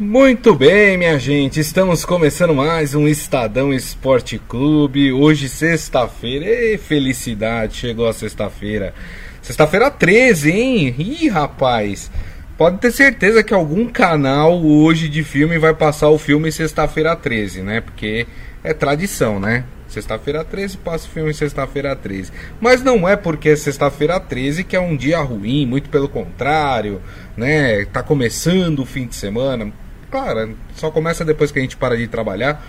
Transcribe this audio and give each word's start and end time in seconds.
Muito 0.00 0.56
bem, 0.56 0.98
minha 0.98 1.16
gente, 1.20 1.60
estamos 1.60 2.04
começando 2.04 2.52
mais 2.52 2.96
um 2.96 3.06
Estadão 3.06 3.72
Esporte 3.72 4.40
Clube. 4.40 5.12
Hoje, 5.12 5.48
sexta-feira, 5.48 6.46
e 6.46 6.76
felicidade, 6.76 7.76
chegou 7.76 8.08
a 8.08 8.12
sexta-feira. 8.12 8.92
Sexta-feira 9.40 9.92
13, 9.92 10.50
hein? 10.50 10.94
Ih, 10.98 11.28
rapaz, 11.28 12.10
pode 12.58 12.78
ter 12.78 12.90
certeza 12.90 13.44
que 13.44 13.54
algum 13.54 13.86
canal 13.86 14.60
hoje 14.64 15.08
de 15.08 15.22
filme 15.22 15.60
vai 15.60 15.72
passar 15.72 16.08
o 16.08 16.18
filme 16.18 16.50
sexta-feira 16.50 17.14
13, 17.14 17.62
né? 17.62 17.80
Porque 17.80 18.26
é 18.64 18.74
tradição, 18.74 19.38
né? 19.38 19.62
Sexta-feira 19.86 20.44
13 20.44 20.76
passa 20.78 21.06
o 21.06 21.10
filme 21.10 21.32
sexta-feira 21.32 21.94
13. 21.94 22.32
Mas 22.60 22.82
não 22.82 23.08
é 23.08 23.14
porque 23.14 23.50
é 23.50 23.54
sexta-feira 23.54 24.18
13 24.18 24.64
que 24.64 24.74
é 24.74 24.80
um 24.80 24.96
dia 24.96 25.20
ruim, 25.20 25.64
muito 25.64 25.88
pelo 25.88 26.08
contrário, 26.08 27.00
né? 27.36 27.84
Tá 27.84 28.02
começando 28.02 28.80
o 28.80 28.84
fim 28.86 29.06
de 29.06 29.14
semana 29.14 29.72
claro, 30.14 30.56
só 30.76 30.92
começa 30.92 31.24
depois 31.24 31.50
que 31.50 31.58
a 31.58 31.62
gente 31.62 31.76
para 31.76 31.96
de 31.96 32.06
trabalhar. 32.06 32.64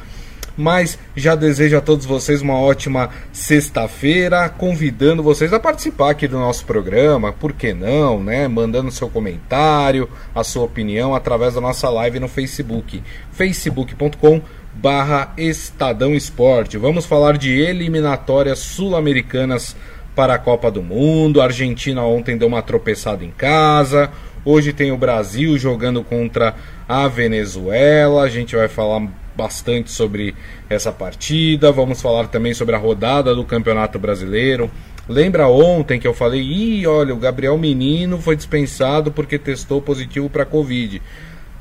Mas 0.58 0.98
já 1.16 1.36
desejo 1.36 1.78
a 1.78 1.82
todos 1.82 2.06
vocês 2.06 2.42
uma 2.42 2.58
ótima 2.58 3.10
sexta-feira, 3.32 4.50
convidando 4.50 5.22
vocês 5.22 5.54
a 5.54 5.60
participar 5.60 6.12
aqui 6.12 6.28
do 6.28 6.40
nosso 6.40 6.66
programa, 6.66 7.34
por 7.34 7.54
que 7.54 7.74
não, 7.74 8.24
né? 8.24 8.48
Mandando 8.48 8.90
seu 8.90 9.10
comentário, 9.10 10.10
a 10.34 10.44
sua 10.44 10.64
opinião 10.64 11.14
através 11.14 11.54
da 11.54 11.62
nossa 11.62 11.88
live 11.90 12.20
no 12.20 12.30
Facebook, 12.30 13.04
facebook.com 13.34 14.42
barra 14.74 15.34
Estadão 15.38 16.16
Esporte. 16.16 16.78
Vamos 16.78 17.06
falar 17.06 17.38
de 17.38 17.52
eliminatórias 17.52 18.60
sul-americanas 18.60 19.76
para 20.16 20.36
a 20.36 20.40
Copa 20.40 20.72
do 20.72 20.82
Mundo. 20.82 21.42
A 21.42 21.46
Argentina 21.46 22.02
ontem 22.02 22.38
deu 22.38 22.48
uma 22.48 22.62
tropeçada 22.62 23.24
em 23.24 23.32
casa. 23.32 24.10
Hoje 24.46 24.72
tem 24.72 24.92
o 24.92 24.98
Brasil 24.98 25.58
jogando 25.58 26.04
contra 26.04 26.54
a 26.88 27.08
Venezuela. 27.08 28.22
A 28.22 28.30
gente 28.30 28.56
vai 28.56 28.68
falar 28.68 29.08
bastante 29.36 29.90
sobre 29.90 30.36
essa 30.70 30.92
partida. 30.92 31.72
Vamos 31.72 32.00
falar 32.00 32.28
também 32.28 32.54
sobre 32.54 32.76
a 32.76 32.78
rodada 32.78 33.34
do 33.34 33.44
Campeonato 33.44 33.98
Brasileiro. 33.98 34.70
Lembra 35.10 35.48
ontem 35.48 36.00
que 36.00 36.08
eu 36.08 36.14
falei, 36.14 36.42
ih, 36.42 36.86
olha, 36.86 37.12
o 37.14 37.18
Gabriel 37.18 37.58
Menino 37.58 38.20
foi 38.20 38.36
dispensado 38.36 39.12
porque 39.12 39.40
testou 39.40 39.82
positivo 39.82 40.30
para 40.30 40.46
Covid. 40.46 41.02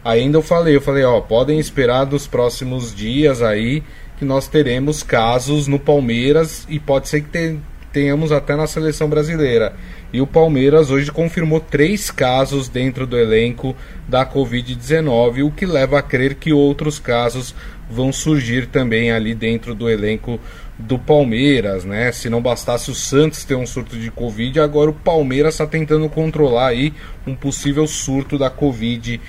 Ainda 0.05 0.37
eu 0.37 0.43
falei, 0.43 0.77
eu 0.77 0.81
falei, 0.83 1.05
ó, 1.05 1.23
podem 1.23 1.59
esperar 1.59 2.05
dos 2.05 2.27
próximos 2.27 2.95
dias 2.95 3.41
aí 3.41 3.83
que 4.19 4.27
nós 4.27 4.47
teremos 4.47 5.03
casos 5.03 5.67
no 5.67 5.79
Palmeiras 5.79 6.67
e 6.69 6.79
pode 6.79 7.09
ser 7.09 7.23
que 7.23 7.59
tenhamos 7.95 8.33
até 8.33 8.57
na 8.57 8.67
seleção 8.67 9.09
brasileira. 9.09 9.73
E 10.13 10.21
o 10.21 10.27
Palmeiras 10.27 10.91
hoje 10.91 11.13
confirmou 11.13 11.61
três 11.61 12.11
casos 12.11 12.69
dentro 12.69 13.07
do 13.07 13.17
elenco 13.17 13.75
da 14.09 14.27
Covid-19, 14.27 15.47
o 15.47 15.51
que 15.53 15.65
leva 15.65 15.99
a 15.99 16.03
crer 16.03 16.35
que 16.35 16.53
outros 16.53 16.99
casos 16.99 17.55
vão 17.89 18.13
surgir 18.13 18.67
também 18.67 19.13
ali 19.13 19.35
dentro 19.35 19.75
do 19.75 19.89
elenco 19.89 20.41
do 20.77 20.99
Palmeiras, 20.99 21.85
né? 21.85 22.11
Se 22.11 22.29
não 22.29 22.43
bastasse 22.43 22.91
o 22.91 22.95
Santos 22.95 23.45
ter 23.45 23.55
um 23.55 23.67
surto 23.67 23.97
de 23.97 24.11
Covid, 24.11 24.59
agora 24.59 24.91
o 24.91 24.95
Palmeiras 24.95 25.55
está 25.55 25.67
tentando 25.67 26.09
controlar 26.09 26.69
aí 26.69 26.93
um 27.25 27.35
possível 27.35 27.87
surto 27.87 28.37
da 28.37 28.51
Covid-19. 28.51 29.21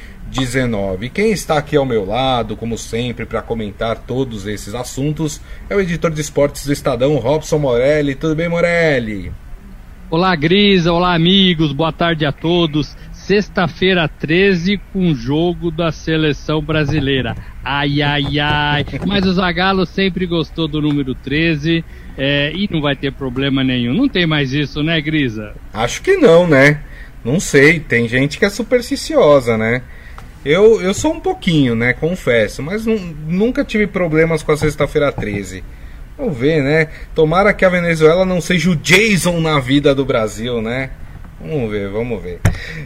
Quem 1.14 1.32
está 1.32 1.58
aqui 1.58 1.78
ao 1.78 1.86
meu 1.86 2.06
lado, 2.06 2.58
como 2.58 2.78
sempre, 2.78 3.26
para 3.26 3.42
comentar 3.42 3.98
todos 4.00 4.46
esses 4.46 4.76
assuntos 4.76 5.40
é 5.70 5.76
o 5.76 5.80
editor 5.80 6.12
de 6.12 6.20
esportes 6.20 6.66
do 6.66 6.74
Estadão, 6.74 7.16
Robson 7.18 7.58
Morelli. 7.58 8.16
Tudo 8.16 8.36
bem, 8.36 8.50
Morelli? 8.50 9.32
Olá, 10.10 10.36
Grisa, 10.36 10.92
olá, 10.92 11.16
amigos, 11.16 11.72
boa 11.72 11.92
tarde 11.92 12.26
a 12.26 12.32
todos. 12.32 12.96
Sexta-feira 13.12 14.08
13 14.08 14.80
com 14.94 15.16
jogo 15.16 15.72
da 15.72 15.92
seleção 15.92 16.62
brasileira. 16.62 17.36
Ai, 17.64 18.04
ai, 18.04 18.40
ai. 18.40 18.86
Mas 19.08 19.26
o 19.26 19.34
Zagallo 19.34 19.84
sempre 19.86 20.28
gostou 20.28 20.68
do 20.68 20.80
número 20.80 21.16
13 21.16 21.84
é, 22.16 22.52
e 22.54 22.70
não 22.72 22.82
vai 22.82 22.96
ter 22.96 23.14
problema 23.14 23.64
nenhum. 23.64 23.96
Não 23.96 24.08
tem 24.08 24.28
mais 24.28 24.54
isso, 24.54 24.84
né, 24.84 25.02
Grisa? 25.02 25.54
Acho 25.74 26.04
que 26.04 26.18
não, 26.18 26.48
né? 26.48 26.82
Não 27.24 27.40
sei, 27.40 27.80
tem 27.80 28.08
gente 28.08 28.38
que 28.38 28.46
é 28.46 28.50
supersticiosa, 28.50 29.58
né? 29.58 29.82
Eu, 30.46 30.80
eu 30.80 30.94
sou 30.94 31.14
um 31.14 31.20
pouquinho, 31.20 31.74
né? 31.74 31.92
Confesso, 31.92 32.62
mas 32.62 32.86
nunca 32.86 33.66
tive 33.66 33.88
problemas 33.88 34.44
com 34.44 34.52
a 34.52 34.58
sexta-feira 34.58 35.12
13. 35.12 35.64
Vamos 36.16 36.38
ver, 36.38 36.62
né? 36.62 36.88
Tomara 37.16 37.52
que 37.52 37.66
a 37.66 37.70
Venezuela 37.70 38.24
não 38.24 38.40
seja 38.40 38.70
o 38.70 38.76
Jason 38.76 39.42
na 39.42 39.60
vida 39.60 39.96
do 39.96 40.06
Brasil, 40.06 40.62
né? 40.62 40.92
Vamos 41.42 41.70
ver, 41.70 41.90
vamos 41.90 42.22
ver. 42.22 42.40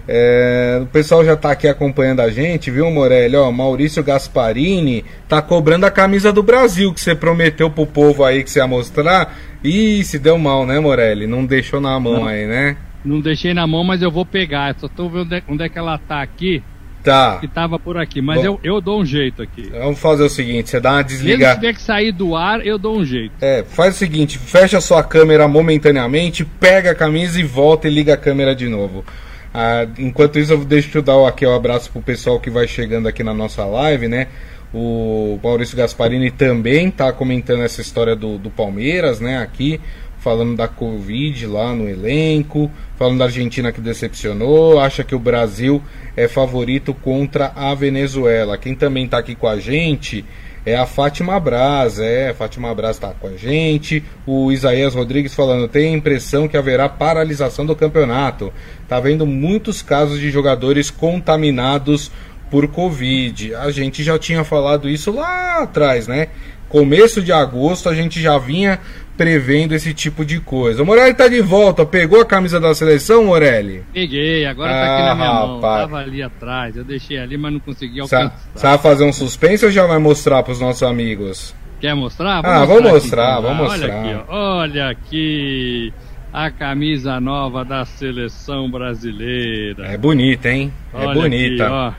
É, 0.07 0.79
o 0.81 0.85
pessoal 0.87 1.23
já 1.23 1.35
tá 1.35 1.51
aqui 1.51 1.67
acompanhando 1.67 2.21
a 2.21 2.29
gente, 2.29 2.71
viu, 2.71 2.89
Morelli? 2.89 3.35
Ó, 3.35 3.51
Maurício 3.51 4.03
Gasparini 4.03 5.05
tá 5.27 5.41
cobrando 5.41 5.85
a 5.85 5.91
camisa 5.91 6.33
do 6.33 6.41
Brasil 6.41 6.93
que 6.93 6.99
você 6.99 7.13
prometeu 7.13 7.69
pro 7.69 7.85
povo 7.85 8.23
aí 8.23 8.43
que 8.43 8.49
você 8.49 8.59
ia 8.59 8.67
mostrar. 8.67 9.37
Ih, 9.63 10.03
se 10.03 10.17
deu 10.17 10.37
mal, 10.37 10.65
né, 10.65 10.79
Morelli? 10.79 11.27
Não 11.27 11.45
deixou 11.45 11.79
na 11.79 11.99
mão 11.99 12.21
não, 12.21 12.25
aí, 12.25 12.47
né? 12.47 12.77
Não 13.03 13.19
deixei 13.19 13.53
na 13.53 13.67
mão, 13.67 13.83
mas 13.83 14.01
eu 14.01 14.09
vou 14.09 14.25
pegar. 14.25 14.75
Só 14.79 14.87
tô 14.87 15.09
vendo 15.09 15.25
onde 15.25 15.35
é, 15.35 15.43
onde 15.47 15.63
é 15.63 15.69
que 15.69 15.77
ela 15.77 15.97
tá 15.97 16.21
aqui. 16.21 16.63
Tá. 17.09 17.37
Que 17.39 17.47
tava 17.47 17.79
por 17.79 17.97
aqui, 17.97 18.21
mas 18.21 18.43
eu, 18.43 18.59
eu 18.63 18.79
dou 18.79 19.01
um 19.01 19.05
jeito 19.05 19.41
aqui. 19.41 19.69
Vamos 19.71 19.97
fazer 19.97 20.23
o 20.23 20.29
seguinte, 20.29 20.69
você 20.69 20.79
dá 20.79 20.93
uma 20.93 21.03
desligada. 21.03 21.55
Se 21.55 21.59
tiver 21.59 21.73
que 21.73 21.81
sair 21.81 22.11
do 22.11 22.35
ar, 22.35 22.63
eu 22.63 22.77
dou 22.77 22.99
um 22.99 23.03
jeito. 23.03 23.33
É, 23.41 23.63
faz 23.63 23.95
o 23.95 23.97
seguinte, 23.97 24.37
fecha 24.37 24.77
a 24.77 24.81
sua 24.81 25.03
câmera 25.03 25.47
momentaneamente, 25.47 26.45
pega 26.45 26.91
a 26.91 26.95
camisa 26.95 27.39
e 27.39 27.43
volta 27.43 27.87
e 27.87 27.91
liga 27.91 28.13
a 28.13 28.17
câmera 28.17 28.55
de 28.55 28.69
novo. 28.69 29.03
Ah, 29.51 29.87
enquanto 29.97 30.37
isso, 30.37 30.53
eu 30.53 30.63
deixo 30.63 30.95
eu 30.95 31.01
dar 31.01 31.27
aqui 31.27 31.45
o 31.45 31.49
um 31.49 31.55
abraço 31.55 31.91
pro 31.91 32.01
pessoal 32.01 32.39
que 32.39 32.51
vai 32.51 32.67
chegando 32.67 33.07
aqui 33.07 33.23
na 33.23 33.33
nossa 33.33 33.65
live, 33.65 34.07
né? 34.07 34.27
O 34.71 35.39
Maurício 35.43 35.75
Gasparini 35.75 36.29
também 36.29 36.91
tá 36.91 37.11
comentando 37.11 37.63
essa 37.63 37.81
história 37.81 38.15
do, 38.15 38.37
do 38.37 38.51
Palmeiras, 38.51 39.19
né? 39.19 39.39
Aqui 39.39 39.81
falando 40.19 40.55
da 40.55 40.67
Covid 40.67 41.47
lá 41.47 41.73
no 41.73 41.89
elenco, 41.89 42.69
falando 42.97 43.19
da 43.19 43.25
Argentina 43.25 43.71
que 43.71 43.81
decepcionou, 43.81 44.79
acha 44.79 45.03
que 45.03 45.15
o 45.15 45.19
Brasil 45.19 45.81
é 46.15 46.27
favorito 46.27 46.93
contra 46.93 47.51
a 47.55 47.73
Venezuela. 47.73 48.57
Quem 48.57 48.75
também 48.75 49.05
está 49.05 49.17
aqui 49.17 49.35
com 49.35 49.47
a 49.47 49.59
gente 49.59 50.25
é 50.65 50.75
a 50.75 50.85
Fátima 50.85 51.39
Braz, 51.39 51.99
é, 51.99 52.29
a 52.29 52.33
Fátima 52.33 52.73
Braz 52.75 52.97
está 52.97 53.09
com 53.09 53.27
a 53.27 53.37
gente. 53.37 54.03
O 54.25 54.51
Isaías 54.51 54.93
Rodrigues 54.93 55.33
falando, 55.33 55.67
tem 55.67 55.93
a 55.93 55.97
impressão 55.97 56.47
que 56.47 56.57
haverá 56.57 56.89
paralisação 56.89 57.65
do 57.65 57.75
campeonato. 57.75 58.53
Tá 58.87 58.97
havendo 58.97 59.25
muitos 59.25 59.81
casos 59.81 60.19
de 60.19 60.29
jogadores 60.29 60.91
contaminados 60.91 62.11
por 62.51 62.67
Covid. 62.67 63.55
A 63.55 63.71
gente 63.71 64.03
já 64.03 64.19
tinha 64.19 64.43
falado 64.43 64.89
isso 64.89 65.11
lá 65.11 65.63
atrás, 65.63 66.07
né? 66.07 66.27
Começo 66.67 67.21
de 67.21 67.31
agosto 67.31 67.89
a 67.89 67.95
gente 67.95 68.21
já 68.21 68.37
vinha 68.37 68.79
prevendo 69.19 69.75
esse 69.75 69.93
tipo 69.93 70.23
de 70.23 70.39
coisa. 70.39 70.81
O 70.81 70.85
Morelli 70.85 71.13
tá 71.13 71.27
de 71.27 71.41
volta, 71.41 71.85
pegou 71.85 72.21
a 72.21 72.25
camisa 72.25 72.57
da 72.57 72.73
seleção, 72.73 73.25
Morelli? 73.25 73.83
Peguei, 73.91 74.45
agora 74.45 74.71
ah, 74.71 74.73
tá 74.73 74.93
aqui 74.93 75.03
na 75.03 75.15
minha 75.15 75.27
rapaz. 75.27 75.49
mão. 75.51 75.61
Tava 75.61 75.97
ali 75.97 76.23
atrás, 76.23 76.77
eu 76.77 76.85
deixei 76.85 77.17
ali, 77.17 77.37
mas 77.37 77.51
não 77.51 77.59
consegui 77.59 77.99
alcançar. 77.99 78.39
Você 78.55 78.65
vai 78.65 78.77
fazer 78.77 79.03
um 79.03 79.11
suspense 79.11 79.65
ou 79.65 79.71
já 79.71 79.85
vai 79.85 79.97
mostrar 79.97 80.41
pros 80.41 80.61
nossos 80.61 80.83
amigos? 80.83 81.53
Quer 81.81 81.93
mostrar? 81.95 82.41
Vou 82.41 82.49
ah, 82.49 82.59
mostrar 82.59 82.73
vamos 82.73 82.91
mostrar, 82.91 83.33
aqui, 83.33 83.41
vamos 83.41 83.59
olha 83.59 83.69
mostrar. 83.69 83.99
Aqui, 83.99 84.23
olha 84.29 84.89
aqui 84.89 85.93
a 86.31 86.49
camisa 86.49 87.19
nova 87.19 87.65
da 87.65 87.83
seleção 87.83 88.71
brasileira. 88.71 89.85
É 89.85 89.97
bonita, 89.97 90.49
hein? 90.49 90.71
É 90.93 90.97
olha 90.97 91.21
bonita. 91.21 91.65
Aqui, 91.65 91.97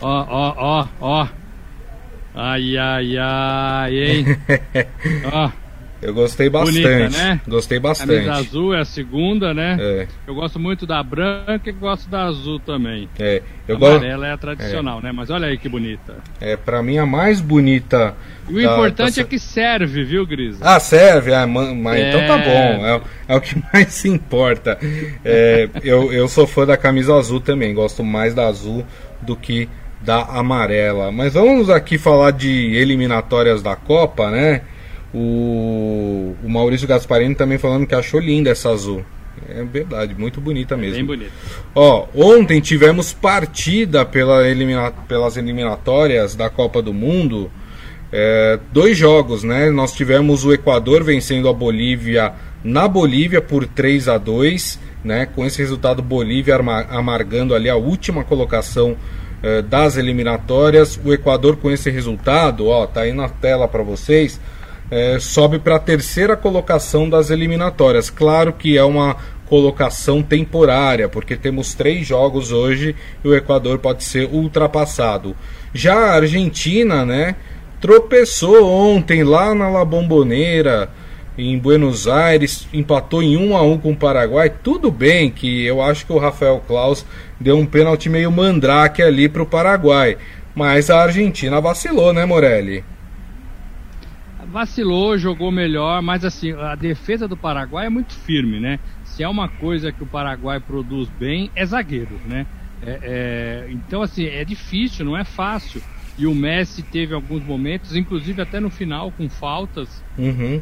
ó, 0.00 0.08
ó, 0.08 0.26
ó, 0.30 0.54
ó, 0.56 0.86
ó. 0.98 1.28
Ai, 2.34 2.78
ai, 2.78 3.18
ai, 3.18 3.98
hein? 3.98 4.24
ó. 5.30 5.50
Eu 6.00 6.14
gostei 6.14 6.48
bastante. 6.48 6.82
Bonita, 6.82 7.08
né? 7.10 7.40
Gostei 7.46 7.78
bastante. 7.80 8.24
Camisa 8.24 8.32
azul 8.32 8.74
é 8.74 8.80
a 8.80 8.84
segunda, 8.84 9.52
né? 9.52 9.76
É. 9.80 10.06
Eu 10.26 10.34
gosto 10.34 10.58
muito 10.58 10.86
da 10.86 11.02
branca 11.02 11.62
e 11.68 11.72
gosto 11.72 12.08
da 12.08 12.24
azul 12.24 12.60
também. 12.60 13.08
É. 13.18 13.42
Eu 13.66 13.84
a 13.84 13.90
amarela 13.90 14.26
é 14.26 14.32
a 14.32 14.36
tradicional, 14.36 15.00
é. 15.00 15.02
né? 15.04 15.12
Mas 15.12 15.28
olha 15.28 15.48
aí 15.48 15.58
que 15.58 15.68
bonita. 15.68 16.16
É, 16.40 16.56
pra 16.56 16.82
mim 16.82 16.98
a 16.98 17.04
mais 17.04 17.40
bonita. 17.40 18.14
E 18.48 18.52
o 18.52 18.62
da, 18.62 18.72
importante 18.72 19.16
da... 19.16 19.22
é 19.22 19.24
que 19.24 19.38
serve, 19.38 20.04
viu, 20.04 20.24
Gris? 20.24 20.56
Ah, 20.62 20.78
serve? 20.78 21.34
Ah, 21.34 21.46
mas 21.46 22.00
é... 22.00 22.08
então 22.08 22.26
tá 22.26 22.38
bom. 22.38 22.86
É, 22.86 23.00
é, 23.28 23.36
o 23.36 23.40
que 23.40 23.60
mais 23.72 23.88
se 23.88 24.08
importa. 24.08 24.78
É, 25.24 25.68
eu, 25.82 26.12
eu 26.12 26.28
sou 26.28 26.46
fã 26.46 26.64
da 26.64 26.76
camisa 26.76 27.14
azul 27.16 27.40
também. 27.40 27.74
Gosto 27.74 28.04
mais 28.04 28.34
da 28.34 28.46
azul 28.46 28.86
do 29.20 29.34
que 29.34 29.68
da 30.00 30.22
amarela. 30.22 31.10
Mas 31.10 31.34
vamos 31.34 31.68
aqui 31.68 31.98
falar 31.98 32.30
de 32.30 32.48
eliminatórias 32.76 33.62
da 33.62 33.74
Copa, 33.74 34.30
né? 34.30 34.62
O, 35.14 36.34
o 36.44 36.48
Maurício 36.48 36.86
Gasparini 36.86 37.34
também 37.34 37.58
falando 37.58 37.86
que 37.86 37.94
achou 37.94 38.20
linda 38.20 38.50
essa 38.50 38.70
azul. 38.70 39.04
É 39.48 39.62
verdade, 39.62 40.14
muito 40.18 40.40
bonita 40.40 40.76
mesmo. 40.76 40.96
bem 40.96 41.04
bonita. 41.04 41.30
Ó, 41.74 42.06
ontem 42.14 42.60
tivemos 42.60 43.12
partida 43.12 44.04
pela 44.04 44.46
elimina 44.48 44.90
pelas 45.06 45.36
eliminatórias 45.36 46.34
da 46.34 46.50
Copa 46.50 46.82
do 46.82 46.92
Mundo. 46.92 47.50
É, 48.12 48.58
dois 48.72 48.98
jogos, 48.98 49.44
né? 49.44 49.70
Nós 49.70 49.92
tivemos 49.92 50.44
o 50.44 50.52
Equador 50.52 51.04
vencendo 51.04 51.48
a 51.48 51.52
Bolívia 51.52 52.32
na 52.64 52.88
Bolívia 52.88 53.40
por 53.40 53.66
3 53.66 54.08
a 54.08 54.18
2 54.18 54.88
né? 55.04 55.26
Com 55.26 55.44
esse 55.44 55.58
resultado, 55.58 56.02
Bolívia 56.02 56.56
amargando 56.90 57.54
ali 57.54 57.68
a 57.68 57.76
última 57.76 58.24
colocação 58.24 58.92
uh, 58.92 59.62
das 59.62 59.96
eliminatórias. 59.96 61.00
O 61.04 61.12
Equador, 61.12 61.56
com 61.56 61.70
esse 61.70 61.90
resultado, 61.90 62.66
ó, 62.66 62.86
tá 62.86 63.02
aí 63.02 63.12
na 63.12 63.28
tela 63.28 63.68
para 63.68 63.82
vocês, 63.82 64.40
uh, 64.90 65.20
sobe 65.20 65.58
para 65.58 65.76
a 65.76 65.80
terceira 65.80 66.36
colocação 66.36 67.08
das 67.08 67.30
eliminatórias. 67.30 68.10
Claro 68.10 68.52
que 68.52 68.76
é 68.76 68.84
uma 68.84 69.16
colocação 69.46 70.22
temporária, 70.22 71.08
porque 71.08 71.34
temos 71.34 71.74
três 71.74 72.06
jogos 72.06 72.52
hoje 72.52 72.94
e 73.24 73.28
o 73.28 73.34
Equador 73.34 73.78
pode 73.78 74.04
ser 74.04 74.28
ultrapassado. 74.30 75.34
Já 75.72 75.94
a 75.94 76.14
Argentina, 76.16 77.04
né, 77.04 77.34
tropeçou 77.80 78.66
ontem 78.66 79.24
lá 79.24 79.54
na 79.54 79.68
La 79.68 79.84
Bombonera 79.84 80.90
em 81.38 81.56
Buenos 81.56 82.08
Aires, 82.08 82.66
empatou 82.72 83.22
em 83.22 83.36
1 83.36 83.56
a 83.56 83.62
1 83.62 83.78
com 83.78 83.92
o 83.92 83.96
Paraguai. 83.96 84.52
Tudo 84.62 84.90
bem 84.90 85.30
que 85.30 85.64
eu 85.64 85.80
acho 85.80 86.04
que 86.04 86.12
o 86.12 86.18
Rafael 86.18 86.62
Klaus 86.66 87.06
deu 87.38 87.56
um 87.56 87.64
pênalti 87.64 88.08
meio 88.08 88.30
mandrake 88.30 89.00
ali 89.00 89.28
para 89.28 89.42
o 89.42 89.46
Paraguai, 89.46 90.18
mas 90.54 90.90
a 90.90 91.00
Argentina 91.00 91.60
vacilou, 91.60 92.12
né, 92.12 92.26
Morelli? 92.26 92.84
Vacilou, 94.50 95.18
jogou 95.18 95.50
melhor, 95.50 96.00
mas 96.02 96.24
assim, 96.24 96.52
a 96.52 96.74
defesa 96.74 97.28
do 97.28 97.36
Paraguai 97.36 97.86
é 97.86 97.90
muito 97.90 98.14
firme, 98.14 98.58
né? 98.58 98.78
Se 99.04 99.22
é 99.22 99.28
uma 99.28 99.48
coisa 99.48 99.92
que 99.92 100.02
o 100.02 100.06
Paraguai 100.06 100.58
produz 100.58 101.08
bem, 101.08 101.50
é 101.54 101.66
zagueiro, 101.66 102.18
né? 102.26 102.46
É, 102.82 103.00
é, 103.02 103.68
então, 103.70 104.02
assim, 104.02 104.24
é 104.24 104.44
difícil, 104.44 105.04
não 105.04 105.16
é 105.16 105.24
fácil. 105.24 105.82
E 106.16 106.26
o 106.26 106.34
Messi 106.34 106.82
teve 106.82 107.14
alguns 107.14 107.42
momentos, 107.44 107.94
inclusive 107.94 108.40
até 108.40 108.58
no 108.58 108.70
final, 108.70 109.12
com 109.12 109.28
faltas. 109.28 110.02
Uhum 110.16 110.60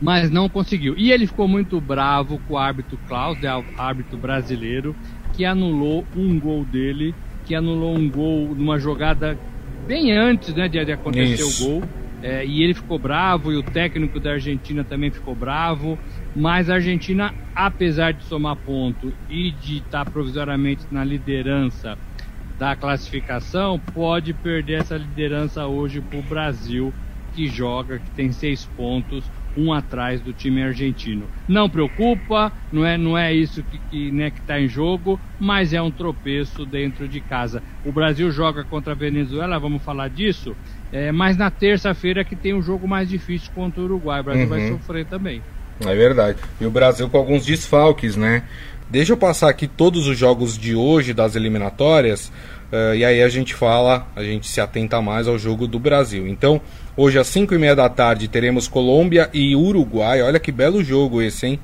mas 0.00 0.30
não 0.30 0.48
conseguiu. 0.48 0.94
E 0.96 1.12
ele 1.12 1.26
ficou 1.26 1.48
muito 1.48 1.80
bravo 1.80 2.38
com 2.46 2.54
o 2.54 2.58
árbitro 2.58 2.98
Klaus, 3.08 3.38
né, 3.40 3.54
o 3.54 3.64
árbitro 3.78 4.18
brasileiro, 4.18 4.94
que 5.32 5.44
anulou 5.44 6.04
um 6.14 6.38
gol 6.38 6.64
dele, 6.64 7.14
que 7.44 7.54
anulou 7.54 7.96
um 7.96 8.10
gol 8.10 8.54
numa 8.54 8.78
jogada 8.78 9.38
bem 9.86 10.12
antes 10.12 10.54
né, 10.54 10.68
de, 10.68 10.84
de 10.84 10.92
acontecer 10.92 11.42
Isso. 11.42 11.64
o 11.64 11.80
gol. 11.80 11.82
É, 12.26 12.44
e 12.44 12.60
ele 12.60 12.74
ficou 12.74 12.98
bravo, 12.98 13.52
e 13.52 13.56
o 13.56 13.62
técnico 13.62 14.18
da 14.18 14.32
Argentina 14.32 14.84
também 14.84 15.12
ficou 15.12 15.36
bravo. 15.36 16.00
Mas 16.34 16.68
a 16.68 16.74
Argentina, 16.74 17.32
apesar 17.54 18.12
de 18.12 18.24
somar 18.24 18.56
ponto 18.56 19.12
e 19.28 19.52
de 19.52 19.78
estar 19.78 20.04
provisoriamente 20.06 20.86
na 20.90 21.04
liderança 21.04 21.96
da 22.44 22.74
classificação, 22.74 23.78
pode 23.94 24.34
perder 24.34 24.80
essa 24.80 24.96
liderança 24.96 25.68
hoje 25.68 26.02
para 26.02 26.18
o 26.18 26.22
Brasil, 26.22 26.92
que 27.30 27.46
joga, 27.46 28.00
que 28.00 28.10
tem 28.10 28.32
seis 28.32 28.66
pontos 28.66 29.30
um 29.54 29.72
atrás 29.72 30.20
do 30.20 30.34
time 30.34 30.62
argentino. 30.62 31.30
Não 31.48 31.68
preocupa, 31.70 32.52
não 32.70 32.84
é, 32.84 32.98
não 32.98 33.16
é 33.16 33.34
isso 33.34 33.64
que, 33.64 33.78
que 33.80 34.10
né, 34.12 34.28
está 34.28 34.60
em 34.60 34.68
jogo, 34.68 35.20
mas 35.38 35.72
é 35.72 35.80
um 35.80 35.90
tropeço 35.92 36.66
dentro 36.66 37.08
de 37.08 37.22
casa. 37.22 37.62
O 37.82 37.92
Brasil 37.92 38.30
joga 38.30 38.64
contra 38.66 38.92
a 38.92 38.96
Venezuela, 38.96 39.58
vamos 39.58 39.82
falar 39.82 40.08
disso, 40.08 40.56
é, 40.92 41.10
mas 41.12 41.36
na 41.36 41.50
terça-feira 41.50 42.24
que 42.24 42.36
tem 42.36 42.54
um 42.54 42.62
jogo 42.62 42.86
mais 42.86 43.08
difícil 43.08 43.50
contra 43.54 43.80
o 43.80 43.84
Uruguai. 43.84 44.20
O 44.20 44.24
Brasil 44.24 44.44
uhum. 44.44 44.48
vai 44.48 44.68
sofrer 44.68 45.06
também. 45.06 45.42
É 45.80 45.94
verdade. 45.94 46.38
E 46.60 46.66
o 46.66 46.70
Brasil 46.70 47.08
com 47.08 47.18
alguns 47.18 47.44
desfalques, 47.44 48.16
né? 48.16 48.44
Deixa 48.88 49.12
eu 49.12 49.16
passar 49.16 49.48
aqui 49.48 49.66
todos 49.66 50.06
os 50.06 50.16
jogos 50.16 50.56
de 50.56 50.74
hoje 50.74 51.12
das 51.12 51.34
eliminatórias. 51.34 52.32
Uh, 52.72 52.94
e 52.94 53.04
aí 53.04 53.22
a 53.22 53.28
gente 53.28 53.52
fala, 53.52 54.06
a 54.14 54.22
gente 54.22 54.48
se 54.48 54.60
atenta 54.60 55.00
mais 55.02 55.26
ao 55.28 55.38
jogo 55.38 55.66
do 55.66 55.78
Brasil. 55.78 56.26
Então, 56.26 56.60
hoje 56.96 57.18
às 57.18 57.26
5 57.26 57.54
e 57.54 57.58
meia 57.58 57.76
da 57.76 57.88
tarde 57.88 58.28
teremos 58.28 58.68
Colômbia 58.68 59.28
e 59.34 59.54
Uruguai. 59.56 60.22
Olha 60.22 60.38
que 60.38 60.52
belo 60.52 60.82
jogo 60.82 61.20
esse, 61.20 61.46
hein? 61.46 61.60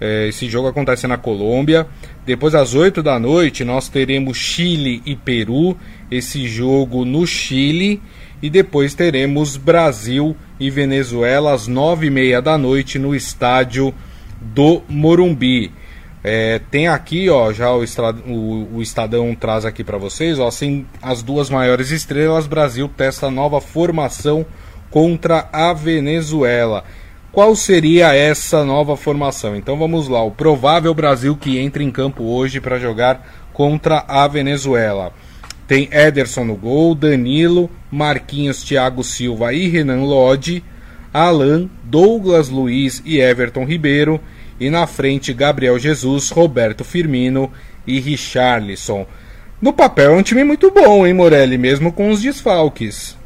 Uh, 0.00 0.28
esse 0.28 0.48
jogo 0.48 0.68
acontece 0.68 1.06
na 1.06 1.16
Colômbia. 1.16 1.86
Depois 2.26 2.54
às 2.54 2.74
8 2.74 3.02
da 3.02 3.18
noite 3.20 3.64
nós 3.64 3.88
teremos 3.88 4.36
Chile 4.36 5.00
e 5.06 5.14
Peru. 5.14 5.76
Esse 6.10 6.46
jogo 6.48 7.04
no 7.04 7.24
Chile. 7.24 8.02
E 8.44 8.50
depois 8.50 8.92
teremos 8.92 9.56
Brasil 9.56 10.36
e 10.60 10.68
Venezuela 10.68 11.54
às 11.54 11.66
9 11.66 12.08
e 12.08 12.10
meia 12.10 12.42
da 12.42 12.58
noite 12.58 12.98
no 12.98 13.14
estádio 13.14 13.94
do 14.38 14.82
Morumbi. 14.86 15.72
É, 16.22 16.60
tem 16.70 16.86
aqui, 16.86 17.30
ó, 17.30 17.54
já 17.54 17.72
o, 17.72 17.82
o, 18.26 18.76
o 18.76 18.82
Estadão 18.82 19.34
traz 19.34 19.64
aqui 19.64 19.82
para 19.82 19.96
vocês, 19.96 20.38
ó, 20.38 20.46
assim, 20.46 20.84
as 21.00 21.22
duas 21.22 21.48
maiores 21.48 21.90
estrelas, 21.90 22.46
Brasil 22.46 22.86
testa 22.86 23.30
nova 23.30 23.62
formação 23.62 24.44
contra 24.90 25.48
a 25.50 25.72
Venezuela. 25.72 26.84
Qual 27.32 27.56
seria 27.56 28.14
essa 28.14 28.62
nova 28.62 28.94
formação? 28.94 29.56
Então 29.56 29.78
vamos 29.78 30.06
lá, 30.06 30.22
o 30.22 30.30
provável 30.30 30.92
Brasil 30.92 31.34
que 31.34 31.58
entra 31.58 31.82
em 31.82 31.90
campo 31.90 32.22
hoje 32.24 32.60
para 32.60 32.78
jogar 32.78 33.26
contra 33.54 34.04
a 34.06 34.28
Venezuela. 34.28 35.14
Tem 35.66 35.88
Ederson 35.90 36.44
no 36.44 36.56
gol, 36.56 36.94
Danilo, 36.94 37.70
Marquinhos, 37.90 38.62
Thiago 38.62 39.02
Silva 39.02 39.52
e 39.52 39.68
Renan 39.68 40.04
Lodge, 40.04 40.62
Alan, 41.12 41.70
Douglas 41.84 42.48
Luiz 42.48 43.02
e 43.04 43.18
Everton 43.18 43.64
Ribeiro 43.64 44.20
e 44.60 44.68
na 44.68 44.86
frente 44.86 45.32
Gabriel 45.32 45.78
Jesus, 45.78 46.30
Roberto 46.30 46.84
Firmino 46.84 47.50
e 47.86 47.98
Richarlison. 47.98 49.06
No 49.60 49.72
papel 49.72 50.12
é 50.12 50.16
um 50.16 50.22
time 50.22 50.44
muito 50.44 50.70
bom, 50.70 51.06
hein, 51.06 51.14
Morelli, 51.14 51.56
mesmo 51.56 51.92
com 51.92 52.10
os 52.10 52.20
desfalques. 52.20 53.16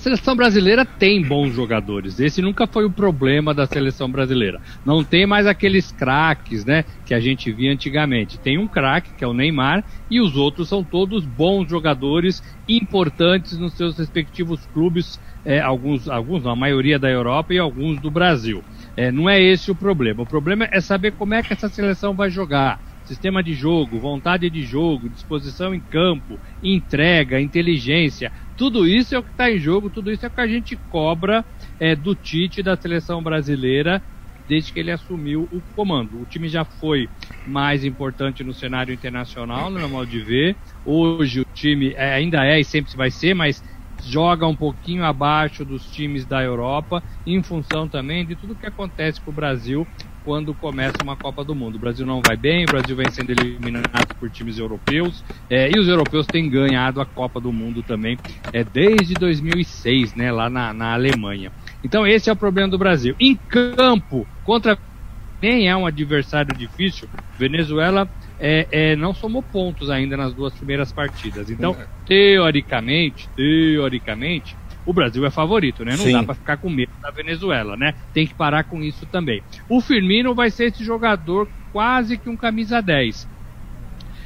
A 0.00 0.02
seleção 0.02 0.34
brasileira 0.34 0.86
tem 0.86 1.20
bons 1.20 1.52
jogadores. 1.52 2.18
Esse 2.18 2.40
nunca 2.40 2.66
foi 2.66 2.86
o 2.86 2.90
problema 2.90 3.52
da 3.52 3.66
seleção 3.66 4.10
brasileira. 4.10 4.58
Não 4.82 5.04
tem 5.04 5.26
mais 5.26 5.46
aqueles 5.46 5.92
craques, 5.92 6.64
né, 6.64 6.86
que 7.04 7.12
a 7.12 7.20
gente 7.20 7.52
via 7.52 7.70
antigamente. 7.70 8.38
Tem 8.38 8.56
um 8.56 8.66
craque, 8.66 9.12
que 9.14 9.22
é 9.22 9.26
o 9.26 9.34
Neymar, 9.34 9.84
e 10.08 10.18
os 10.18 10.36
outros 10.36 10.70
são 10.70 10.82
todos 10.82 11.26
bons 11.26 11.68
jogadores, 11.68 12.40
importantes 12.66 13.58
nos 13.58 13.74
seus 13.74 13.98
respectivos 13.98 14.64
clubes, 14.64 15.20
é, 15.44 15.60
alguns, 15.60 16.08
alguns 16.08 16.44
não, 16.44 16.52
a 16.52 16.56
maioria 16.56 16.98
da 16.98 17.10
Europa 17.10 17.52
e 17.52 17.58
alguns 17.58 18.00
do 18.00 18.10
Brasil. 18.10 18.64
É, 18.96 19.12
não 19.12 19.28
é 19.28 19.38
esse 19.38 19.70
o 19.70 19.76
problema. 19.76 20.22
O 20.22 20.26
problema 20.26 20.66
é 20.72 20.80
saber 20.80 21.12
como 21.12 21.34
é 21.34 21.42
que 21.42 21.52
essa 21.52 21.68
seleção 21.68 22.14
vai 22.14 22.30
jogar. 22.30 22.80
Sistema 23.02 23.42
de 23.42 23.54
jogo, 23.54 23.98
vontade 23.98 24.48
de 24.48 24.62
jogo, 24.62 25.08
disposição 25.08 25.74
em 25.74 25.80
campo, 25.80 26.40
entrega, 26.62 27.40
inteligência. 27.40 28.30
Tudo 28.60 28.86
isso 28.86 29.14
é 29.14 29.18
o 29.18 29.22
que 29.22 29.30
está 29.30 29.50
em 29.50 29.58
jogo, 29.58 29.88
tudo 29.88 30.12
isso 30.12 30.26
é 30.26 30.28
o 30.28 30.30
que 30.30 30.40
a 30.42 30.46
gente 30.46 30.76
cobra 30.90 31.42
é, 31.80 31.96
do 31.96 32.14
Tite 32.14 32.62
da 32.62 32.76
seleção 32.76 33.22
brasileira 33.22 34.02
desde 34.46 34.70
que 34.70 34.80
ele 34.80 34.90
assumiu 34.90 35.48
o 35.50 35.62
comando. 35.74 36.20
O 36.20 36.26
time 36.26 36.46
já 36.46 36.62
foi 36.62 37.08
mais 37.46 37.86
importante 37.86 38.44
no 38.44 38.52
cenário 38.52 38.92
internacional, 38.92 39.70
no 39.70 39.78
meu 39.78 39.88
modo 39.88 40.10
de 40.10 40.20
ver. 40.20 40.58
Hoje 40.84 41.40
o 41.40 41.44
time 41.54 41.94
é, 41.94 42.12
ainda 42.12 42.44
é 42.44 42.60
e 42.60 42.64
sempre 42.64 42.94
vai 42.94 43.10
ser, 43.10 43.32
mas 43.32 43.62
joga 44.04 44.46
um 44.46 44.54
pouquinho 44.54 45.04
abaixo 45.04 45.64
dos 45.64 45.86
times 45.86 46.26
da 46.26 46.42
Europa, 46.42 47.02
em 47.26 47.42
função 47.42 47.88
também 47.88 48.26
de 48.26 48.36
tudo 48.36 48.54
que 48.54 48.66
acontece 48.66 49.22
com 49.22 49.30
o 49.30 49.34
Brasil 49.34 49.88
quando 50.24 50.54
começa 50.54 50.96
uma 51.02 51.16
Copa 51.16 51.44
do 51.44 51.54
Mundo. 51.54 51.76
O 51.76 51.78
Brasil 51.78 52.06
não 52.06 52.20
vai 52.24 52.36
bem, 52.36 52.64
o 52.64 52.66
Brasil 52.66 52.96
vem 52.96 53.10
sendo 53.10 53.30
eliminado 53.30 54.14
por 54.18 54.30
times 54.30 54.58
europeus, 54.58 55.24
é, 55.48 55.70
e 55.74 55.78
os 55.78 55.88
europeus 55.88 56.26
têm 56.26 56.48
ganhado 56.48 57.00
a 57.00 57.06
Copa 57.06 57.40
do 57.40 57.52
Mundo 57.52 57.82
também 57.82 58.18
é, 58.52 58.62
desde 58.62 59.14
2006, 59.14 60.14
né, 60.14 60.30
lá 60.30 60.50
na, 60.50 60.72
na 60.72 60.92
Alemanha. 60.92 61.52
Então 61.82 62.06
esse 62.06 62.28
é 62.28 62.32
o 62.32 62.36
problema 62.36 62.68
do 62.68 62.78
Brasil. 62.78 63.14
Em 63.18 63.34
campo, 63.34 64.26
contra 64.44 64.78
nem 65.40 65.68
é 65.68 65.76
um 65.76 65.86
adversário 65.86 66.54
difícil, 66.54 67.08
Venezuela 67.38 68.08
é, 68.38 68.66
é, 68.70 68.96
não 68.96 69.14
somou 69.14 69.42
pontos 69.42 69.90
ainda 69.90 70.16
nas 70.16 70.34
duas 70.34 70.52
primeiras 70.54 70.92
partidas. 70.92 71.50
Então, 71.50 71.76
teoricamente, 72.06 73.28
teoricamente, 73.36 74.56
o 74.84 74.92
Brasil 74.92 75.24
é 75.24 75.30
favorito, 75.30 75.84
né? 75.84 75.92
Não 75.92 76.04
Sim. 76.04 76.12
dá 76.12 76.22
para 76.22 76.34
ficar 76.34 76.56
com 76.56 76.70
medo 76.70 76.92
da 77.00 77.10
Venezuela, 77.10 77.76
né? 77.76 77.94
Tem 78.12 78.26
que 78.26 78.34
parar 78.34 78.64
com 78.64 78.82
isso 78.82 79.06
também. 79.06 79.42
O 79.68 79.80
Firmino 79.80 80.34
vai 80.34 80.50
ser 80.50 80.66
esse 80.66 80.84
jogador 80.84 81.48
quase 81.72 82.16
que 82.16 82.28
um 82.28 82.36
camisa 82.36 82.80
10. 82.80 83.28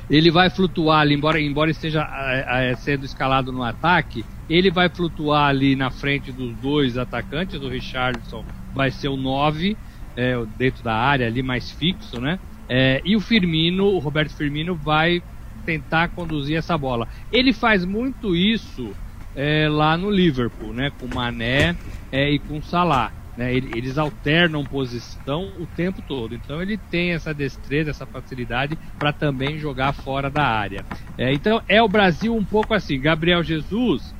Ele 0.09 0.31
vai 0.31 0.51
flutuar 0.51 1.01
ali, 1.01 1.15
embora, 1.15 1.41
embora 1.41 1.71
esteja 1.71 2.07
é, 2.13 2.71
é, 2.71 2.77
sendo 2.77 3.05
escalado 3.05 3.51
no 3.51 3.63
ataque, 3.63 4.25
ele 4.49 4.71
vai 4.71 4.89
flutuar 4.89 5.49
ali 5.49 5.75
na 5.75 5.91
frente 5.91 6.31
dos 6.31 6.55
dois 6.57 6.99
atacantes. 6.99 7.61
O 7.61 7.69
Richardson 7.69 8.45
vai 8.75 8.91
ser 8.91 9.09
o 9.09 9.17
9, 9.17 9.77
é, 10.17 10.37
dentro 10.57 10.85
da 10.85 10.95
área 10.95 11.27
ali 11.27 11.43
mais 11.43 11.71
fixo, 11.71 12.21
né? 12.21 12.39
É, 12.69 13.01
e 13.05 13.17
o 13.17 13.21
Firmino, 13.21 13.87
o 13.87 13.99
Roberto 13.99 14.35
Firmino, 14.35 14.75
vai 14.75 15.23
tentar 15.65 16.09
conduzir 16.09 16.57
essa 16.57 16.77
bola. 16.77 17.09
Ele 17.33 17.53
faz 17.53 17.85
muito 17.85 18.37
isso 18.37 18.95
é, 19.35 19.69
lá 19.69 19.97
no 19.97 20.11
Liverpool, 20.11 20.73
né? 20.73 20.91
Com 20.99 21.07
Mané 21.07 21.77
é, 22.11 22.31
e 22.31 22.39
com 22.39 22.63
Salah. 22.63 23.13
Né, 23.37 23.53
eles 23.53 23.99
alternam 23.99 24.63
posição 24.63 25.55
o 25.59 25.67
tempo 25.67 26.01
todo. 26.01 26.37
Então 26.37 26.63
ele 26.63 26.79
tem 26.79 27.11
essa 27.11 27.35
destreza, 27.35 27.91
essa 27.91 28.07
facilidade 28.07 28.79
para 28.97 29.13
também 29.13 29.59
jogar 29.59 29.93
fora 29.93 30.31
da 30.31 30.45
área. 30.45 30.87
É, 31.19 31.33
então 31.33 31.61
é 31.69 31.83
o 31.83 31.89
Brasil 31.89 32.33
um 32.33 32.45
pouco 32.45 32.75
assim. 32.75 33.01
Gabriel 33.01 33.43
Jesus 33.43 34.15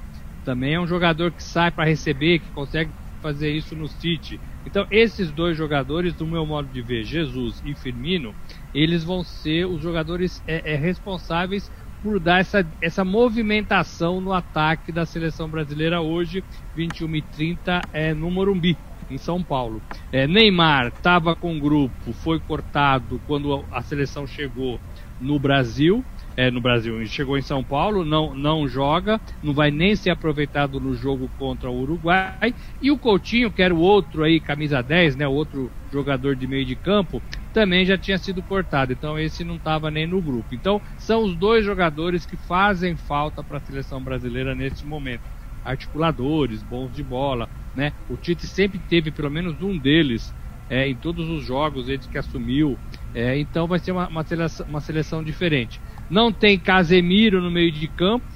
também 0.45 0.75
é 0.75 0.81
um 0.81 0.87
jogador 0.87 1.31
que 1.31 1.45
sai 1.45 1.71
para 1.71 1.85
receber, 1.85 2.41
que 2.41 2.51
consegue 2.51 2.91
fazer 3.25 3.51
isso 3.53 3.75
no 3.75 3.89
City. 3.89 4.39
Então, 4.67 4.87
esses 4.91 5.33
dois 5.33 5.57
jogadores, 5.57 6.15
do 6.15 6.27
meu 6.27 6.45
modo 6.45 6.69
de 6.69 6.83
ver, 6.83 7.05
Jesus 7.05 7.63
e 7.65 7.75
Firmino, 7.75 8.35
eles 8.73 9.03
vão 9.03 9.25
ser 9.25 9.67
os 9.67 9.81
jogadores 9.81 10.43
é, 10.47 10.75
é, 10.75 10.77
responsáveis 10.77 11.71
por 12.05 12.21
dar 12.21 12.39
essa, 12.43 12.71
essa 12.83 13.03
movimentação 13.03 14.21
no 14.21 14.31
ataque 14.31 14.93
da 14.93 15.07
seleção 15.07 15.49
brasileira 15.49 16.03
hoje, 16.03 16.45
21 16.75 17.17
e 17.17 17.23
30 17.23 17.87
é, 17.91 18.13
no 18.13 18.31
Morumbi, 18.31 18.77
em 19.09 19.17
São 19.17 19.43
Paulo. 19.43 19.83
É, 20.13 20.27
Neymar 20.27 20.89
estava 20.89 21.35
com 21.35 21.57
o 21.57 21.61
grupo, 21.61 22.13
foi 22.13 22.39
cortado 22.39 23.19
quando 23.21 23.67
a 23.73 23.81
seleção 23.81 24.27
chegou 24.27 24.79
no 25.19 25.41
Brasil 25.41 26.05
é, 26.37 26.51
no 26.51 26.61
Brasil. 26.61 27.05
Chegou 27.07 27.39
em 27.39 27.43
São 27.43 27.63
Paulo, 27.63 28.05
não, 28.05 28.35
não 28.35 28.69
joga, 28.69 29.21
não 29.43 29.53
vai 29.53 29.71
nem 29.71 29.95
ser 29.95 30.11
aproveitado 30.11 30.81
no 30.81 30.95
jogo 30.95 31.29
contra 31.39 31.71
o 31.71 31.81
Uruguai. 31.81 32.55
E 32.81 32.91
o 32.91 32.99
Coutinho, 32.99 33.51
que 33.51 33.63
era 33.63 33.75
o 33.75 33.79
outro 33.79 34.25
aí, 34.25 34.41
camisa 34.41 34.83
10, 34.83 35.17
né, 35.17 35.27
o 35.27 35.33
outro 35.33 35.71
jogador 35.93 36.35
de 36.35 36.47
meio 36.47 36.65
de 36.65 36.77
campo, 36.77 37.23
também 37.53 37.85
já 37.85 37.97
tinha 37.97 38.19
sido 38.19 38.43
cortado. 38.43 38.93
Então 38.93 39.19
esse 39.19 39.45
não 39.45 39.57
estava 39.57 39.91
nem 39.91 40.07
no 40.07 40.21
grupo. 40.21 40.55
Então 40.55 40.83
são 40.99 41.25
os 41.25 41.37
dois 41.37 41.65
jogadores 41.65 42.27
que 42.27 42.37
fazem 42.37 42.97
falta 42.97 43.43
para 43.43 43.59
a 43.59 43.61
seleção 43.61 44.03
brasileira 44.03 44.55
neste 44.55 44.85
momento. 44.85 45.23
Articuladores, 45.65 46.63
bons 46.63 46.93
de 46.93 47.03
bola, 47.03 47.49
né? 47.75 47.93
O 48.09 48.17
Tite 48.17 48.47
sempre 48.47 48.79
teve 48.79 49.11
pelo 49.11 49.31
menos 49.31 49.61
um 49.63 49.79
deles 49.79 50.35
é, 50.69 50.89
em 50.89 50.95
todos 50.95 51.29
os 51.29 51.45
jogos 51.45 51.87
desde 51.87 52.09
que 52.09 52.19
assumiu. 52.19 52.79
É, 53.15 53.39
então 53.39 53.67
vai 53.67 53.79
ser 53.79 53.93
uma, 53.93 54.09
uma, 54.09 54.25
seleção, 54.25 54.67
uma 54.67 54.81
seleção 54.81 55.23
diferente. 55.23 55.81
Não 56.09 56.33
tem 56.33 56.59
Casemiro 56.59 57.41
no 57.41 57.51
meio 57.51 57.73
de 57.73 57.89
campo, 57.89 58.27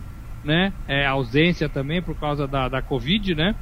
né? 0.43 0.73
É 0.87 1.07
ausência 1.07 1.69
também 1.69 2.03
por 2.03 2.19
causa 2.19 2.47
da, 2.47 2.69
da 2.69 2.83
Covid, 2.83 3.35
né? 3.35 3.55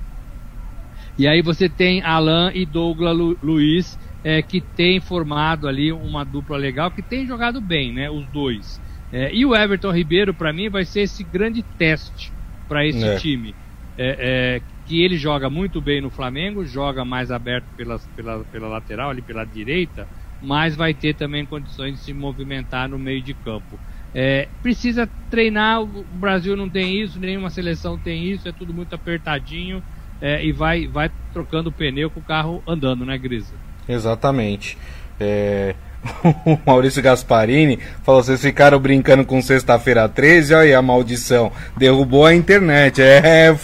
E 1.19 1.27
aí 1.27 1.43
você 1.43 1.69
tem 1.69 2.03
Alan 2.03 2.51
e 2.55 2.67
Douglas 2.67 3.17
Lu, 3.17 3.39
Luiz, 3.43 3.99
é, 4.23 4.43
que 4.43 4.61
tem 4.61 5.01
formado 5.01 5.69
ali 5.69 5.93
uma 5.93 6.25
dupla 6.25 6.57
legal, 6.57 6.91
que 6.91 7.03
tem 7.03 7.27
jogado 7.27 7.61
bem, 7.61 7.93
né? 7.93 8.11
Os 8.11 8.27
dois. 8.31 8.81
É, 9.11 9.33
e 9.35 9.47
o 9.47 9.55
Everton 9.55 9.93
Ribeiro, 9.93 10.35
para 10.35 10.53
mim, 10.53 10.69
vai 10.69 10.85
ser 10.85 11.03
esse 11.03 11.23
grande 11.25 11.63
teste 11.63 12.33
para 12.69 12.87
esse 12.87 13.05
é. 13.05 13.17
time. 13.17 13.57
É, 13.99 14.57
é, 14.59 14.63
que 14.85 15.03
ele 15.03 15.17
joga 15.17 15.49
muito 15.49 15.81
bem 15.81 16.03
no 16.03 16.11
Flamengo, 16.11 16.67
joga 16.67 17.05
mais 17.05 17.31
aberto 17.31 17.73
pela, 17.75 17.99
pela, 18.15 18.45
pela 18.45 18.69
lateral, 18.69 19.11
ali 19.11 19.23
pela 19.23 19.45
direita, 19.45 20.07
mas 20.39 20.77
vai 20.77 20.93
ter 20.93 21.15
também 21.15 21.47
condições 21.47 21.95
de 21.95 22.01
se 22.05 22.13
movimentar 22.13 22.89
no 22.89 22.99
meio 22.99 23.23
de 23.23 23.35
campo. 23.35 23.81
É, 24.19 24.49
precisa 24.63 25.07
treinar, 25.31 25.83
o 25.83 26.03
Brasil 26.15 26.57
não 26.57 26.71
tem 26.71 27.03
isso, 27.03 27.21
nenhuma 27.21 27.51
seleção 27.51 27.99
tem 27.99 28.25
isso, 28.25 28.49
é 28.49 28.53
tudo 28.53 28.73
muito 28.73 28.95
apertadinho 28.95 29.83
é, 30.23 30.43
e 30.43 30.53
vai, 30.53 30.87
vai 30.87 31.11
trocando 31.35 31.69
o 31.69 31.73
pneu 31.73 32.09
com 32.09 32.21
o 32.21 32.23
carro 32.23 32.63
andando, 32.67 33.05
né, 33.05 33.19
Grisa? 33.19 33.53
Exatamente. 33.87 34.79
É, 35.21 35.75
o 36.47 36.59
Maurício 36.65 37.03
Gasparini 37.03 37.79
falou: 38.03 38.23
vocês 38.23 38.41
ficaram 38.41 38.79
brincando 38.79 39.23
com 39.23 39.43
sexta-feira 39.43 40.09
13, 40.09 40.55
olha 40.55 40.63
aí 40.63 40.75
a 40.75 40.81
maldição, 40.81 41.53
derrubou 41.77 42.25
a 42.25 42.35
internet. 42.35 43.03
É, 43.03 43.55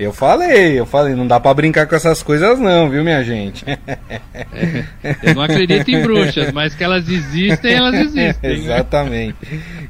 eu 0.00 0.14
falei, 0.14 0.80
eu 0.80 0.86
falei, 0.86 1.14
não 1.14 1.26
dá 1.26 1.38
para 1.38 1.52
brincar 1.52 1.86
com 1.86 1.94
essas 1.94 2.22
coisas, 2.22 2.58
não, 2.58 2.88
viu, 2.88 3.04
minha 3.04 3.22
gente? 3.22 3.64
É, 3.66 5.16
eu 5.22 5.34
não 5.34 5.42
acredito 5.42 5.88
em 5.90 6.00
bruxas, 6.02 6.50
mas 6.52 6.74
que 6.74 6.82
elas 6.82 7.06
existem, 7.08 7.74
elas 7.74 7.94
existem. 7.94 8.50
Exatamente. 8.50 9.36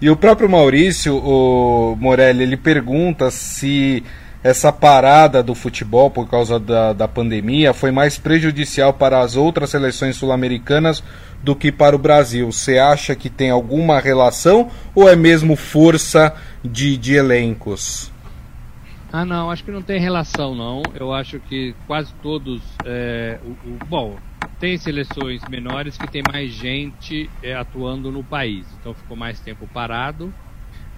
E 0.00 0.10
o 0.10 0.16
próprio 0.16 0.48
Maurício, 0.48 1.16
o 1.16 1.96
Morelli, 1.96 2.42
ele 2.42 2.56
pergunta 2.56 3.30
se 3.30 4.02
essa 4.42 4.72
parada 4.72 5.42
do 5.42 5.54
futebol 5.54 6.10
por 6.10 6.28
causa 6.28 6.58
da, 6.58 6.92
da 6.92 7.06
pandemia 7.06 7.72
foi 7.72 7.90
mais 7.90 8.18
prejudicial 8.18 8.92
para 8.92 9.20
as 9.20 9.36
outras 9.36 9.70
seleções 9.70 10.16
sul-americanas 10.16 11.04
do 11.42 11.54
que 11.54 11.70
para 11.70 11.94
o 11.94 11.98
Brasil. 11.98 12.50
Você 12.50 12.78
acha 12.78 13.14
que 13.14 13.30
tem 13.30 13.50
alguma 13.50 14.00
relação 14.00 14.70
ou 14.94 15.08
é 15.08 15.14
mesmo 15.14 15.54
força 15.56 16.34
de, 16.64 16.96
de 16.96 17.14
elencos? 17.14 18.09
Ah, 19.12 19.24
não, 19.24 19.50
acho 19.50 19.64
que 19.64 19.70
não 19.72 19.82
tem 19.82 19.98
relação, 20.00 20.54
não. 20.54 20.92
Eu 20.94 21.12
acho 21.12 21.40
que 21.40 21.76
quase 21.84 22.14
todos. 22.20 22.78
É, 22.84 23.40
o, 23.42 23.76
o, 23.76 23.80
bom, 23.80 24.22
tem 24.58 24.78
seleções 24.78 25.44
menores 25.46 25.98
que 25.98 26.06
tem 26.08 26.22
mais 26.22 26.52
gente 26.52 27.32
é, 27.42 27.54
atuando 27.54 28.12
no 28.12 28.24
país, 28.24 28.72
então 28.72 28.94
ficou 28.94 29.16
mais 29.16 29.40
tempo 29.40 29.66
parado. 29.68 30.34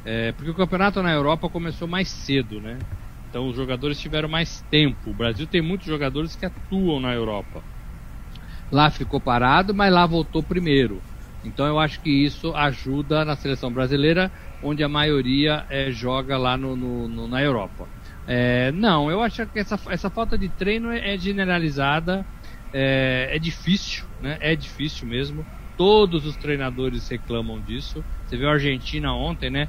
É, 0.05 0.33
porque 0.33 0.51
o 0.51 0.55
campeonato 0.57 1.03
na 1.03 1.13
Europa 1.13 1.51
começou 1.51 1.89
mais 1.89 2.11
cedo, 2.11 2.61
né? 2.61 2.87
Então 3.29 3.49
os 3.49 3.57
jogadores 3.57 4.01
tiveram 4.01 4.29
mais 4.29 4.63
tempo. 4.63 5.11
O 5.11 5.15
Brasil 5.15 5.47
tem 5.49 5.63
muitos 5.63 5.87
jogadores 5.87 6.37
que 6.37 6.47
atuam 6.47 7.01
na 7.01 7.15
Europa. 7.15 7.65
Lá 8.71 8.91
ficou 8.91 9.21
parado, 9.21 9.75
mas 9.75 9.93
lá 9.93 10.07
voltou 10.07 10.43
primeiro. 10.43 11.05
Então 11.45 11.67
eu 11.67 11.79
acho 11.79 12.01
que 12.01 12.11
isso 12.11 12.55
ajuda 12.55 13.25
na 13.25 13.37
seleção 13.37 13.73
brasileira, 13.73 14.33
onde 14.61 14.83
a 14.83 14.89
maioria 14.89 15.67
é, 15.69 15.91
joga 15.91 16.39
lá 16.39 16.57
no, 16.57 16.77
no, 16.77 17.09
no 17.09 17.29
na 17.29 17.43
Europa. 17.43 17.91
É, 18.27 18.71
não, 18.73 19.11
eu 19.11 19.23
acho 19.23 19.45
que 19.47 19.59
essa, 19.59 19.79
essa 19.89 20.09
falta 20.09 20.39
de 20.39 20.49
treino 20.49 20.91
é, 20.91 21.15
é 21.15 21.19
generalizada, 21.19 22.25
é, 22.73 23.31
é, 23.33 23.39
difícil, 23.39 24.05
né? 24.21 24.39
É 24.41 24.55
difícil 24.55 25.07
mesmo. 25.07 25.45
Todos 25.77 26.27
os 26.27 26.37
treinadores 26.37 27.09
reclamam 27.09 27.61
disso. 27.61 28.05
Você 28.27 28.37
viu 28.37 28.49
a 28.49 28.53
Argentina 28.53 29.13
ontem, 29.13 29.51
né? 29.51 29.69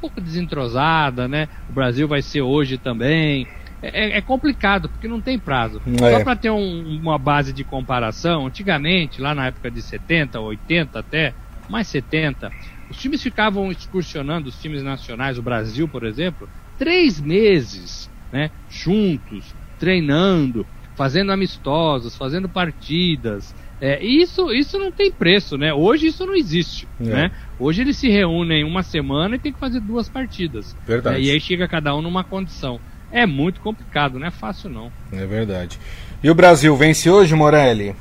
pouco 0.00 0.20
desentrosada, 0.20 1.26
né? 1.26 1.48
O 1.68 1.72
Brasil 1.72 2.06
vai 2.06 2.22
ser 2.22 2.42
hoje 2.42 2.78
também. 2.78 3.46
É, 3.82 4.04
é, 4.04 4.18
é 4.18 4.20
complicado, 4.20 4.88
porque 4.88 5.08
não 5.08 5.20
tem 5.20 5.38
prazo. 5.38 5.82
É. 6.00 6.18
Só 6.18 6.24
para 6.24 6.36
ter 6.36 6.50
um, 6.50 6.98
uma 7.00 7.18
base 7.18 7.52
de 7.52 7.64
comparação, 7.64 8.46
antigamente, 8.46 9.20
lá 9.20 9.34
na 9.34 9.46
época 9.46 9.70
de 9.70 9.82
70, 9.82 10.40
80 10.40 10.98
até, 10.98 11.34
mais 11.68 11.88
70, 11.88 12.50
os 12.88 12.96
times 12.96 13.22
ficavam 13.22 13.70
excursionando, 13.70 14.48
os 14.48 14.60
times 14.60 14.82
nacionais, 14.82 15.38
o 15.38 15.42
Brasil, 15.42 15.88
por 15.88 16.04
exemplo, 16.04 16.48
três 16.78 17.20
meses, 17.20 18.10
né? 18.32 18.50
Juntos, 18.68 19.54
treinando, 19.78 20.66
fazendo 20.94 21.32
amistosos, 21.32 22.16
fazendo 22.16 22.48
partidas, 22.48 23.54
é, 23.80 24.02
isso, 24.02 24.52
isso 24.52 24.78
não 24.78 24.90
tem 24.90 25.10
preço, 25.10 25.58
né? 25.58 25.72
Hoje 25.72 26.06
isso 26.06 26.24
não 26.24 26.34
existe, 26.34 26.88
é. 26.98 27.04
né? 27.04 27.30
Hoje 27.58 27.82
eles 27.82 27.96
se 27.96 28.08
reúnem 28.08 28.64
uma 28.64 28.82
semana 28.82 29.36
e 29.36 29.38
tem 29.38 29.52
que 29.52 29.58
fazer 29.60 29.80
duas 29.80 30.08
partidas. 30.08 30.74
Verdade. 30.86 31.16
É, 31.16 31.20
e 31.20 31.30
aí 31.30 31.40
chega 31.40 31.68
cada 31.68 31.94
um 31.94 32.00
numa 32.00 32.24
condição. 32.24 32.80
É 33.12 33.26
muito 33.26 33.60
complicado, 33.60 34.18
não 34.18 34.26
é 34.26 34.30
fácil 34.30 34.70
não. 34.70 34.90
É 35.12 35.26
verdade. 35.26 35.78
E 36.22 36.30
o 36.30 36.34
Brasil 36.34 36.74
vence 36.76 37.10
hoje, 37.10 37.34
Morelli? 37.34 37.94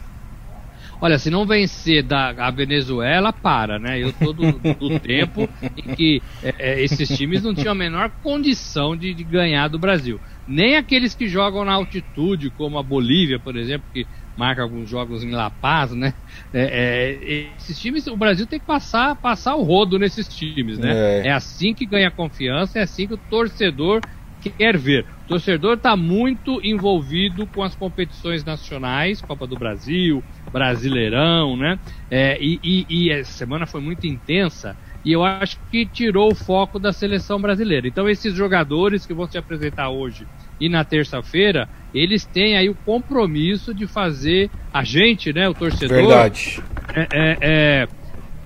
Olha, 1.05 1.19
se 1.19 1.29
não 1.29 1.45
vencer 1.45 2.01
da 2.01 2.29
a 2.29 2.49
Venezuela, 2.49 3.31
para, 3.31 3.77
né? 3.77 4.01
Eu 4.01 4.11
tô 4.11 4.33
do, 4.33 4.53
do 4.53 4.97
tempo 4.99 5.47
em 5.77 5.93
que 5.93 6.23
é, 6.41 6.55
é, 6.57 6.83
esses 6.83 7.15
times 7.15 7.43
não 7.43 7.53
tinham 7.53 7.73
a 7.73 7.75
menor 7.75 8.11
condição 8.23 8.97
de, 8.97 9.13
de 9.13 9.23
ganhar 9.23 9.67
do 9.67 9.77
Brasil. 9.77 10.19
Nem 10.47 10.77
aqueles 10.77 11.13
que 11.13 11.27
jogam 11.27 11.63
na 11.63 11.73
altitude, 11.73 12.49
como 12.49 12.79
a 12.79 12.83
Bolívia, 12.83 13.39
por 13.39 13.55
exemplo, 13.55 13.87
que 13.93 14.07
marca 14.35 14.63
alguns 14.63 14.89
jogos 14.89 15.23
em 15.23 15.29
La 15.29 15.51
Paz, 15.51 15.91
né? 15.91 16.15
É, 16.51 16.63
é, 16.63 17.55
esses 17.55 17.79
times, 17.79 18.07
o 18.07 18.17
Brasil 18.17 18.47
tem 18.47 18.59
que 18.59 18.65
passar, 18.65 19.15
passar 19.15 19.55
o 19.55 19.61
rodo 19.61 19.99
nesses 19.99 20.27
times, 20.27 20.79
né? 20.79 21.21
É. 21.21 21.27
é 21.27 21.31
assim 21.31 21.75
que 21.75 21.85
ganha 21.85 22.09
confiança, 22.09 22.79
é 22.79 22.81
assim 22.81 23.05
que 23.05 23.13
o 23.13 23.17
torcedor 23.17 24.03
quer 24.49 24.77
ver. 24.77 25.05
O 25.25 25.27
torcedor 25.27 25.75
está 25.75 25.95
muito 25.95 26.59
envolvido 26.63 27.47
com 27.47 27.63
as 27.63 27.75
competições 27.75 28.43
nacionais, 28.43 29.21
Copa 29.21 29.47
do 29.47 29.55
Brasil, 29.55 30.23
Brasileirão, 30.51 31.57
né? 31.57 31.79
É, 32.09 32.37
e, 32.39 32.59
e, 32.63 32.85
e 32.89 33.11
essa 33.11 33.31
semana 33.31 33.65
foi 33.65 33.81
muito 33.81 34.05
intensa 34.05 34.75
e 35.05 35.11
eu 35.11 35.23
acho 35.23 35.57
que 35.69 35.85
tirou 35.85 36.31
o 36.31 36.35
foco 36.35 36.79
da 36.79 36.91
seleção 36.91 37.39
brasileira. 37.39 37.87
Então 37.87 38.09
esses 38.09 38.33
jogadores 38.33 39.05
que 39.05 39.13
vão 39.13 39.27
se 39.27 39.37
apresentar 39.37 39.89
hoje 39.89 40.25
e 40.59 40.67
na 40.67 40.83
terça-feira, 40.83 41.69
eles 41.93 42.25
têm 42.25 42.57
aí 42.57 42.69
o 42.69 42.75
compromisso 42.75 43.73
de 43.73 43.85
fazer 43.85 44.49
a 44.73 44.83
gente, 44.83 45.31
né, 45.31 45.47
o 45.47 45.53
torcedor, 45.53 45.97
Verdade. 45.97 46.61
É, 46.95 47.07
é, 47.11 47.37
é, 47.41 47.87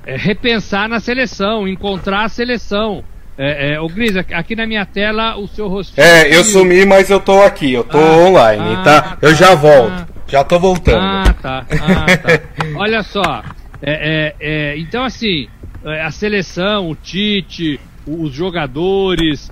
é 0.06 0.18
repensar 0.18 0.90
na 0.90 1.00
seleção, 1.00 1.68
encontrar 1.68 2.26
a 2.26 2.30
seleção. 2.30 3.04
É, 3.42 3.72
é, 3.72 3.80
ô 3.80 3.88
Gris, 3.88 4.18
aqui 4.18 4.54
na 4.54 4.68
minha 4.68 4.86
tela 4.86 5.38
o 5.38 5.48
seu 5.48 5.70
rosto. 5.70 5.98
É, 5.98 6.36
eu 6.36 6.44
sumi, 6.44 6.86
mas 6.86 7.10
eu 7.10 7.22
tô 7.22 7.42
aqui, 7.42 7.72
eu 7.72 7.86
tô 7.86 7.98
ah, 7.98 8.18
online, 8.18 8.76
ah, 8.76 8.84
tá? 8.84 9.18
Eu 9.22 9.34
já 9.34 9.56
volto, 9.56 10.08
já 10.28 10.44
tô 10.44 10.60
voltando. 10.60 11.00
Ah, 11.02 11.34
tá. 11.42 11.66
Ah, 11.72 12.18
tá. 12.18 12.42
Olha 12.76 13.02
só, 13.02 13.42
é, 13.82 14.36
é, 14.42 14.78
então 14.78 15.06
assim, 15.06 15.48
a 16.04 16.12
seleção, 16.12 16.90
o 16.90 16.96
Tite, 16.96 17.80
os 18.06 18.34
jogadores, 18.34 19.50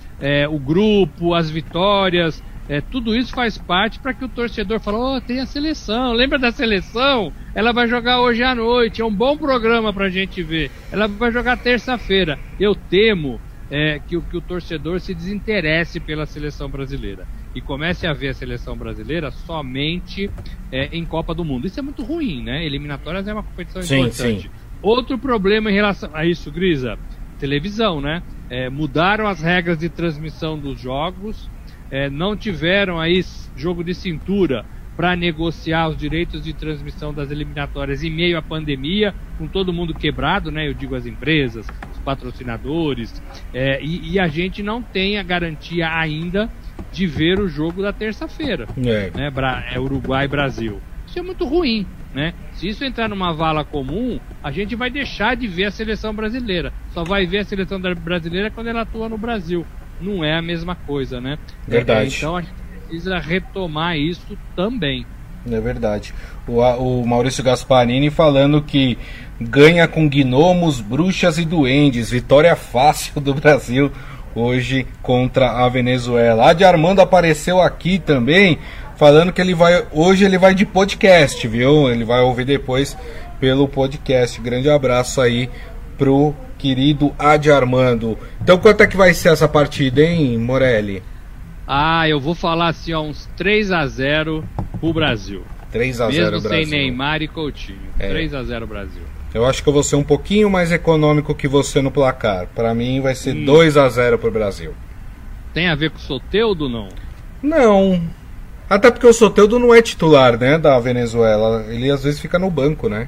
o 0.50 0.60
grupo, 0.60 1.34
as 1.34 1.50
vitórias, 1.50 2.44
é, 2.68 2.82
tudo 2.82 3.16
isso 3.16 3.34
faz 3.34 3.58
parte 3.58 4.00
para 4.00 4.14
que 4.14 4.26
o 4.26 4.30
torcedor 4.30 4.82
fale, 4.82 4.98
oh, 4.98 5.22
tem 5.22 5.40
a 5.40 5.46
seleção, 5.46 6.12
lembra 6.12 6.38
da 6.38 6.52
seleção? 6.52 7.32
Ela 7.56 7.72
vai 7.72 7.88
jogar 7.88 8.20
hoje 8.20 8.44
à 8.44 8.54
noite, 8.54 9.02
é 9.02 9.06
um 9.06 9.14
bom 9.14 9.38
programa 9.38 9.94
para 9.94 10.08
a 10.08 10.10
gente 10.10 10.44
ver. 10.44 10.70
Ela 10.92 11.08
vai 11.08 11.32
jogar 11.32 11.56
terça-feira. 11.58 12.38
Eu 12.60 12.76
temo 12.76 13.40
é, 13.70 14.00
que, 14.00 14.20
que, 14.20 14.38
o 14.38 14.42
torcedor 14.42 15.00
se 15.00 15.14
desinteresse 15.14 16.00
pela 16.00 16.26
seleção 16.26 16.70
brasileira 16.70 17.28
e 17.54 17.62
comece 17.62 18.08
a 18.08 18.14
ver 18.14 18.30
a 18.30 18.34
seleção 18.34 18.78
brasileira 18.78 19.32
somente 19.32 20.30
é, 20.72 20.90
em 20.96 21.06
Copa 21.06 21.34
do 21.34 21.44
Mundo. 21.44 21.68
Isso 21.68 21.80
é 21.80 21.84
muito 21.84 22.04
ruim, 22.04 22.44
né? 22.44 22.66
Eliminatórias 22.66 23.28
é 23.28 23.34
uma 23.34 23.44
competição 23.44 23.82
sim, 23.82 24.00
importante. 24.00 24.44
Sim. 24.44 24.50
Outro 24.82 25.18
problema 25.18 25.72
em 25.72 25.74
relação 25.74 26.10
a 26.14 26.26
isso, 26.26 26.52
Grisa, 26.52 26.98
televisão, 27.40 28.00
né? 28.00 28.22
é, 28.50 28.70
mudaram 28.70 29.28
as 29.28 29.42
regras 29.42 29.78
de 29.78 29.90
transmissão 29.90 30.58
dos 30.58 30.80
jogos, 30.80 31.50
é, 31.92 32.10
não 32.10 32.36
tiveram 32.36 33.00
aí 33.00 33.24
jogo 33.56 33.84
de 33.84 33.94
cintura 33.94 34.66
para 34.96 35.16
negociar 35.16 35.90
os 35.90 35.98
direitos 35.98 36.44
de 36.44 36.54
transmissão 36.54 37.14
das 37.14 37.30
eliminatórias 37.30 38.04
em 38.04 38.10
meio 38.10 38.38
à 38.38 38.42
pandemia, 38.42 39.14
com 39.38 39.48
todo 39.48 39.72
mundo 39.72 39.94
quebrado, 39.94 40.52
né? 40.52 40.68
Eu 40.68 40.74
digo 40.74 40.96
as 40.96 41.06
empresas, 41.06 41.68
patrocinadores, 42.08 43.22
é, 43.54 43.84
e, 43.84 44.14
e, 44.14 44.20
a 44.20 44.30
gente 44.30 44.64
não 44.64 44.82
tem 44.82 45.18
a 45.18 45.24
garantia 45.24 45.94
ainda 45.94 46.50
de 46.94 47.06
ver 47.06 47.38
o 47.38 47.50
jogo 47.50 47.82
da 47.82 47.92
terça-feira, 47.92 48.66
é. 48.78 49.12
né? 49.14 49.30
É 49.74 49.78
Uruguai 49.78 50.26
Brasil. 50.26 50.80
Isso 51.06 51.20
é 51.20 51.22
muito 51.22 51.44
ruim, 51.44 51.86
né? 52.16 52.34
Se 52.54 52.70
isso 52.70 52.86
entrar 52.86 53.10
numa 53.10 53.34
vala 53.34 53.66
comum, 53.66 54.18
a 54.42 54.52
gente 54.52 54.74
vai 54.74 54.90
deixar 54.90 55.36
de 55.36 55.48
ver 55.48 55.66
a 55.66 55.72
seleção 55.72 56.14
brasileira. 56.14 56.72
Só 56.94 57.04
vai 57.04 57.26
ver 57.26 57.40
a 57.40 57.44
seleção 57.44 57.78
brasileira 57.78 58.50
quando 58.50 58.68
ela 58.68 58.84
atua 58.84 59.10
no 59.10 59.18
Brasil. 59.18 59.66
Não 60.00 60.24
é 60.24 60.38
a 60.38 60.42
mesma 60.42 60.76
coisa, 60.76 61.20
né? 61.20 61.38
Verdade. 61.68 62.16
então 62.16 62.38
a 62.38 62.42
gente 62.42 62.54
precisa 62.88 63.20
retomar 63.20 63.98
isso 63.98 64.38
também. 64.56 65.06
É 65.52 65.60
verdade. 65.60 66.14
O, 66.48 66.60
o 66.62 67.08
Maurício 67.08 67.44
Gasparini 67.44 68.10
falando 68.10 68.62
que 68.62 68.98
ganha 69.40 69.88
com 69.88 70.10
gnomos, 70.10 70.82
bruxas 70.82 71.38
e 71.38 71.46
duendes. 71.46 72.10
Vitória 72.10 72.56
fácil 72.56 73.22
do 73.22 73.34
Brasil 73.34 73.92
hoje 74.36 74.86
contra 75.02 75.66
a 75.66 75.70
Venezuela. 75.70 76.50
A 76.50 76.54
de 76.54 76.64
Armando 76.64 77.02
apareceu 77.02 77.62
aqui 77.62 77.98
também, 78.00 78.60
falando 78.96 79.34
que 79.34 79.42
ele 79.42 79.56
vai 79.56 79.86
hoje 79.92 80.26
ele 80.26 80.38
vai 80.38 80.54
de 80.54 80.66
podcast, 80.66 81.48
viu? 81.48 81.90
Ele 81.90 82.04
vai 82.04 82.22
ouvir 82.22 82.46
depois 82.46 82.96
pelo 83.40 83.68
podcast. 83.68 84.40
Grande 84.40 84.70
abraço 84.70 85.22
aí 85.22 85.50
pro 85.98 86.36
querido 86.58 87.14
Adi 87.18 87.52
Armando. 87.52 88.18
Então 88.42 88.58
quanto 88.58 88.82
é 88.82 88.88
que 88.88 88.98
vai 88.98 89.14
ser 89.14 89.30
essa 89.30 89.48
partida, 89.48 90.02
hein, 90.02 90.38
Morelli? 90.38 91.04
Ah, 91.68 92.08
eu 92.08 92.20
vou 92.20 92.34
falar 92.34 92.70
assim, 92.70 92.94
ó, 92.94 93.02
uns 93.02 93.30
3 93.36 93.72
a 93.72 93.86
0 93.86 94.44
pro 94.80 94.94
Brasil. 94.94 95.44
3 95.72 96.00
a 96.00 96.10
0 96.10 96.30
Brasil. 96.30 96.50
Mesmo 96.50 96.50
sem 96.50 96.66
Neymar 96.66 97.22
e 97.22 97.28
Coutinho. 97.28 97.80
É. 98.00 98.08
3 98.08 98.34
a 98.34 98.44
0 98.44 98.66
Brasil. 98.66 99.02
Eu 99.34 99.46
acho 99.46 99.62
que 99.62 99.68
eu 99.68 99.74
vou 99.74 99.84
ser 99.84 99.98
um 99.98 100.04
pouquinho 100.04 100.50
mais 100.50 100.72
econômico 100.72 101.36
que 101.36 101.48
você 101.48 101.82
no 101.82 101.92
placar. 101.92 102.48
Para 102.56 102.74
mim 102.74 103.02
vai 103.02 103.14
ser 103.14 103.36
hum. 103.36 103.44
2 103.44 103.76
a 103.76 103.90
0 103.90 104.18
pro 104.18 104.32
Brasil. 104.32 104.74
Tem 105.54 105.68
a 105.68 105.76
ver 105.76 105.90
com 105.90 105.98
o 105.98 106.02
Soteudo 106.02 106.70
não? 106.70 106.88
Não. 107.44 108.02
Até 108.70 108.90
porque 108.90 109.08
o 109.08 109.14
Soteudo 109.14 109.60
não 109.60 109.74
é 109.74 109.82
titular, 109.82 110.38
né, 110.38 110.58
da 110.58 110.80
Venezuela. 110.80 111.66
Ele 111.70 111.92
às 111.92 112.04
vezes 112.04 112.20
fica 112.20 112.40
no 112.40 112.50
banco, 112.50 112.88
né? 112.88 113.08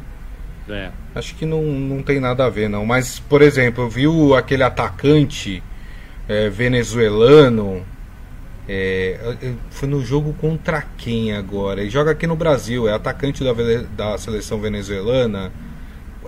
É. 0.70 0.90
Acho 1.16 1.36
que 1.36 1.46
não, 1.46 1.64
não 1.64 2.04
tem 2.04 2.20
nada 2.20 2.46
a 2.46 2.50
ver, 2.50 2.70
não. 2.70 2.86
Mas, 2.86 3.20
por 3.20 3.42
exemplo, 3.42 3.90
viu 3.90 4.36
aquele 4.36 4.64
atacante 4.64 5.64
é, 6.28 6.50
venezuelano 6.50 7.84
é, 8.72 9.20
foi 9.72 9.90
no 9.90 10.06
jogo 10.06 10.32
contra 10.34 10.84
quem 10.96 11.34
agora? 11.34 11.82
Ele 11.82 11.90
joga 11.90 12.12
aqui 12.12 12.28
no 12.28 12.36
Brasil, 12.36 12.88
é 12.88 12.94
atacante 12.94 13.44
da, 13.44 13.52
da 13.98 14.16
seleção 14.20 14.60
venezuelana. 14.62 15.52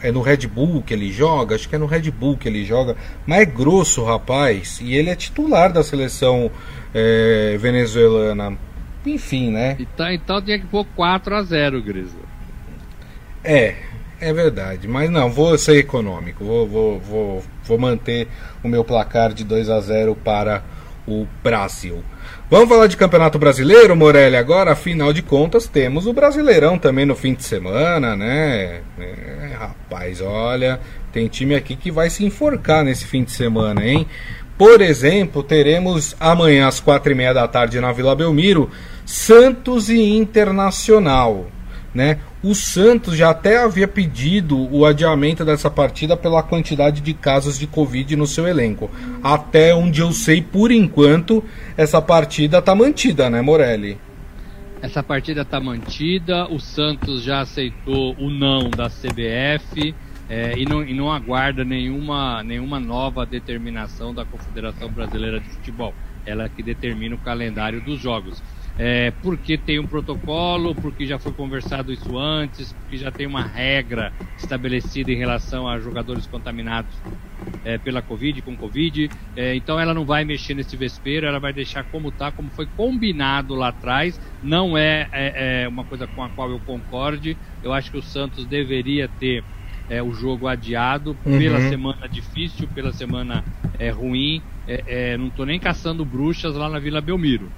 É 0.01 0.11
no 0.11 0.21
Red 0.21 0.47
Bull 0.47 0.81
que 0.81 0.91
ele 0.91 1.11
joga? 1.11 1.53
Acho 1.53 1.69
que 1.69 1.75
é 1.75 1.77
no 1.77 1.85
Red 1.85 2.09
Bull 2.09 2.35
que 2.35 2.49
ele 2.49 2.65
joga. 2.65 2.95
Mas 3.27 3.41
é 3.41 3.45
grosso, 3.45 4.03
rapaz. 4.03 4.79
E 4.81 4.95
ele 4.95 5.11
é 5.11 5.15
titular 5.15 5.71
da 5.71 5.83
seleção 5.83 6.49
é, 6.95 7.55
venezuelana. 7.59 8.57
Enfim, 9.05 9.51
né? 9.51 9.77
Então, 9.79 10.11
então 10.11 10.41
tinha 10.41 10.57
que 10.57 10.65
pôr 10.65 10.83
4 10.95 11.35
a 11.35 11.43
0 11.43 11.79
Grisa. 11.83 12.17
É, 13.43 13.75
é 14.19 14.33
verdade. 14.33 14.87
Mas 14.87 15.11
não, 15.11 15.29
vou 15.29 15.55
ser 15.59 15.77
econômico. 15.77 16.43
Vou, 16.43 16.67
vou, 16.67 16.99
vou, 16.99 17.43
vou 17.63 17.77
manter 17.77 18.27
o 18.63 18.67
meu 18.67 18.83
placar 18.83 19.31
de 19.31 19.43
2 19.43 19.69
a 19.69 19.79
0 19.79 20.15
para 20.15 20.63
o 21.07 21.27
Brasil. 21.43 22.03
Vamos 22.49 22.67
falar 22.67 22.87
de 22.87 22.97
Campeonato 22.97 23.39
Brasileiro, 23.39 23.95
Morelli, 23.95 24.35
agora, 24.35 24.73
afinal 24.73 25.13
de 25.13 25.21
contas, 25.21 25.67
temos 25.67 26.05
o 26.05 26.11
Brasileirão 26.11 26.77
também 26.77 27.05
no 27.05 27.15
fim 27.15 27.33
de 27.33 27.43
semana, 27.43 28.15
né? 28.15 28.81
É, 28.99 29.55
rapaz, 29.57 30.19
olha, 30.19 30.79
tem 31.13 31.27
time 31.27 31.55
aqui 31.55 31.77
que 31.77 31.89
vai 31.89 32.09
se 32.09 32.25
enforcar 32.25 32.83
nesse 32.83 33.05
fim 33.05 33.23
de 33.23 33.31
semana, 33.31 33.85
hein? 33.85 34.05
Por 34.57 34.81
exemplo, 34.81 35.41
teremos 35.41 36.15
amanhã 36.19 36.67
às 36.67 36.79
quatro 36.79 37.11
e 37.11 37.15
meia 37.15 37.33
da 37.33 37.47
tarde 37.47 37.79
na 37.79 37.91
Vila 37.91 38.15
Belmiro, 38.15 38.69
Santos 39.05 39.89
e 39.89 39.99
Internacional, 39.99 41.47
né? 41.93 42.19
O 42.43 42.55
Santos 42.55 43.15
já 43.15 43.29
até 43.29 43.57
havia 43.57 43.87
pedido 43.87 44.57
o 44.73 44.85
adiamento 44.85 45.43
dessa 45.43 45.69
partida 45.69 46.15
pela 46.15 46.41
quantidade 46.41 47.01
de 47.01 47.13
casos 47.13 47.59
de 47.59 47.67
Covid 47.67 48.15
no 48.15 48.25
seu 48.25 48.47
elenco. 48.47 48.89
Até 49.23 49.75
onde 49.75 50.01
eu 50.01 50.11
sei, 50.11 50.41
por 50.41 50.71
enquanto, 50.71 51.43
essa 51.77 52.01
partida 52.01 52.59
está 52.59 52.73
mantida, 52.73 53.29
né, 53.29 53.41
Morelli? 53.41 53.97
Essa 54.81 55.03
partida 55.03 55.41
está 55.41 55.59
mantida, 55.59 56.47
o 56.47 56.59
Santos 56.59 57.21
já 57.21 57.41
aceitou 57.41 58.15
o 58.17 58.31
não 58.31 58.69
da 58.69 58.89
CBF 58.89 59.93
é, 60.27 60.57
e, 60.57 60.65
não, 60.65 60.83
e 60.83 60.93
não 60.93 61.11
aguarda 61.11 61.63
nenhuma, 61.63 62.41
nenhuma 62.41 62.79
nova 62.79 63.25
determinação 63.25 64.13
da 64.13 64.25
Confederação 64.25 64.89
Brasileira 64.89 65.39
de 65.39 65.47
Futebol. 65.49 65.93
Ela 66.25 66.49
que 66.49 66.63
determina 66.63 67.13
o 67.13 67.17
calendário 67.19 67.81
dos 67.81 67.99
jogos 67.99 68.41
é, 68.77 69.11
porque 69.21 69.57
tem 69.57 69.79
um 69.79 69.85
protocolo, 69.85 70.73
porque 70.75 71.05
já 71.05 71.19
foi 71.19 71.31
conversado 71.31 71.91
isso 71.91 72.17
antes, 72.17 72.71
porque 72.73 72.97
já 72.97 73.11
tem 73.11 73.27
uma 73.27 73.43
regra 73.43 74.11
estabelecida 74.37 75.11
em 75.11 75.15
relação 75.15 75.67
a 75.67 75.79
jogadores 75.79 76.25
contaminados 76.25 76.95
é, 77.63 77.77
pela 77.77 78.01
Covid, 78.01 78.41
com 78.41 78.55
Covid. 78.55 79.09
É, 79.35 79.55
então 79.55 79.79
ela 79.79 79.93
não 79.93 80.05
vai 80.05 80.23
mexer 80.23 80.53
nesse 80.53 80.75
vespeiro, 80.75 81.25
ela 81.25 81.39
vai 81.39 81.53
deixar 81.53 81.83
como 81.85 82.09
está, 82.09 82.31
como 82.31 82.49
foi 82.49 82.65
combinado 82.65 83.55
lá 83.55 83.69
atrás. 83.69 84.19
Não 84.41 84.77
é, 84.77 85.07
é, 85.11 85.63
é, 85.63 85.67
uma 85.67 85.83
coisa 85.83 86.07
com 86.07 86.23
a 86.23 86.29
qual 86.29 86.49
eu 86.49 86.59
concorde. 86.59 87.37
Eu 87.63 87.73
acho 87.73 87.91
que 87.91 87.97
o 87.97 88.01
Santos 88.01 88.45
deveria 88.45 89.07
ter 89.19 89.43
é, 89.89 90.01
o 90.01 90.13
jogo 90.13 90.47
adiado 90.47 91.15
uhum. 91.25 91.37
pela 91.37 91.59
semana 91.61 92.07
difícil, 92.07 92.67
pela 92.73 92.93
semana 92.93 93.43
é, 93.77 93.89
ruim. 93.89 94.41
Não 95.19 95.27
estou 95.27 95.45
nem 95.45 95.59
caçando 95.59 96.05
bruxas 96.05 96.55
lá 96.55 96.69
na 96.69 96.79
Vila 96.79 97.01
Belmiro 97.01 97.51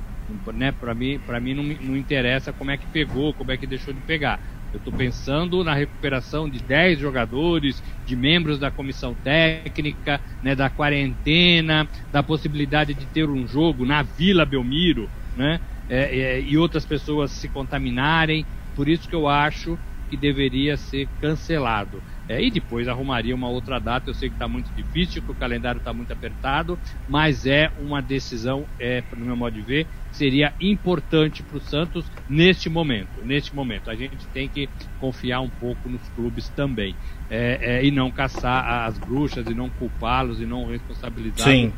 né? 0.53 0.71
Para 0.71 0.93
mim, 0.93 1.19
para 1.19 1.39
mim 1.39 1.53
não, 1.53 1.63
não 1.63 1.97
interessa 1.97 2.53
como 2.53 2.71
é 2.71 2.77
que 2.77 2.87
pegou, 2.87 3.33
como 3.33 3.51
é 3.51 3.57
que 3.57 3.67
deixou 3.67 3.93
de 3.93 4.01
pegar. 4.01 4.39
Eu 4.71 4.77
estou 4.77 4.91
pensando 4.91 5.63
na 5.63 5.75
recuperação 5.75 6.49
de 6.49 6.59
10 6.59 6.97
jogadores, 6.97 7.83
de 8.03 8.15
membros 8.15 8.57
da 8.57 8.71
comissão 8.71 9.13
técnica, 9.13 10.19
né, 10.41 10.55
da 10.55 10.67
quarentena, 10.67 11.87
da 12.11 12.23
possibilidade 12.23 12.95
de 12.95 13.05
ter 13.05 13.29
um 13.29 13.47
jogo 13.47 13.85
na 13.85 14.01
Vila 14.01 14.45
Belmiro, 14.45 15.07
né, 15.35 15.59
é, 15.87 16.19
é, 16.19 16.41
e 16.41 16.57
outras 16.57 16.85
pessoas 16.85 17.31
se 17.31 17.47
contaminarem. 17.49 18.47
Por 18.73 18.89
isso 18.89 19.07
que 19.07 19.13
eu 19.13 19.27
acho 19.27 19.77
que 20.09 20.17
deveria 20.17 20.75
ser 20.75 21.07
cancelado. 21.19 22.03
É, 22.27 22.41
e 22.41 22.49
depois 22.49 22.87
arrumaria 22.87 23.35
uma 23.35 23.49
outra 23.49 23.79
data. 23.79 24.09
Eu 24.09 24.13
sei 24.13 24.29
que 24.29 24.35
está 24.35 24.47
muito 24.47 24.71
difícil, 24.75 25.21
que 25.21 25.31
o 25.31 25.35
calendário 25.35 25.79
está 25.79 25.93
muito 25.93 26.11
apertado, 26.11 26.79
mas 27.07 27.45
é 27.45 27.69
uma 27.77 28.01
decisão, 28.01 28.65
é, 28.79 29.03
no 29.15 29.25
meu 29.25 29.35
modo 29.35 29.53
de 29.53 29.61
ver, 29.61 29.87
seria 30.11 30.53
importante 30.61 31.43
para 31.43 31.57
o 31.57 31.61
Santos 31.61 32.05
neste 32.29 32.69
momento. 32.69 33.23
Neste 33.23 33.53
momento, 33.55 33.89
a 33.89 33.95
gente 33.95 34.25
tem 34.27 34.47
que 34.47 34.69
confiar 34.99 35.41
um 35.41 35.49
pouco 35.49 35.89
nos 35.89 36.07
clubes 36.09 36.47
também 36.49 36.95
é, 37.29 37.77
é, 37.77 37.85
e 37.85 37.91
não 37.91 38.11
caçar 38.11 38.87
as 38.87 38.97
bruxas 38.97 39.45
e 39.47 39.53
não 39.53 39.69
culpá-los 39.69 40.39
e 40.39 40.45
não 40.45 40.65
responsabilizá-los 40.65 41.73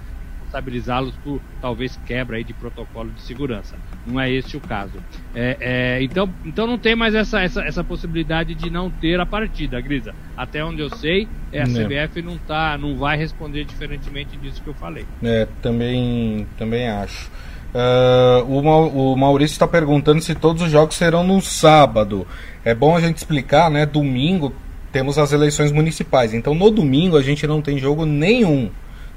responsabilizá-los 0.46 1.14
por 1.24 1.42
talvez 1.62 2.00
quebra 2.06 2.38
aí 2.38 2.44
de 2.44 2.54
protocolo 2.54 3.10
de 3.12 3.22
segurança. 3.22 3.76
Não 4.06 4.20
é 4.20 4.32
esse 4.32 4.56
o 4.56 4.60
caso. 4.62 4.94
É, 5.34 5.58
é, 5.60 6.04
então, 6.04 6.30
então 6.46 6.68
não 6.68 6.78
tem 6.78 6.96
mais 6.96 7.14
essa, 7.14 7.42
essa, 7.42 7.62
essa 7.64 7.84
possibilidade 7.84 8.56
de 8.56 8.70
não 8.70 8.90
ter 8.90 9.20
a 9.20 9.26
partida, 9.26 9.80
Grisa. 9.82 10.14
Até 10.38 10.64
onde 10.64 10.82
eu 10.82 10.90
sei, 10.90 11.28
é, 11.52 11.62
a 11.62 11.66
CBF 11.66 12.22
não, 12.22 12.38
tá, 12.38 12.78
não 12.78 12.96
vai 12.96 13.18
responder 13.18 13.66
diferentemente 13.66 14.38
disso 14.38 14.62
que 14.62 14.70
eu 14.70 14.74
falei. 14.74 15.06
É, 15.24 15.48
também, 15.62 16.48
também 16.58 16.88
acho. 16.88 17.30
Uh, 17.74 18.50
o, 18.50 19.14
o 19.14 19.18
Maurício 19.18 19.56
está 19.56 19.68
perguntando 19.68 20.22
se 20.22 20.34
todos 20.34 20.62
os 20.62 20.72
jogos 20.72 20.96
serão 20.96 21.26
no 21.26 21.42
sábado. 21.42 22.26
É 22.64 22.74
bom 22.74 22.96
a 22.96 23.02
gente 23.02 23.18
explicar, 23.18 23.70
né? 23.70 23.86
Domingo 23.86 24.54
temos 24.94 25.18
as 25.18 25.34
eleições 25.34 25.74
municipais. 25.74 26.34
Então 26.34 26.56
no 26.56 26.72
domingo 26.72 27.18
a 27.18 27.22
gente 27.22 27.46
não 27.46 27.62
tem 27.62 27.78
jogo 27.78 28.06
nenhum, 28.06 28.70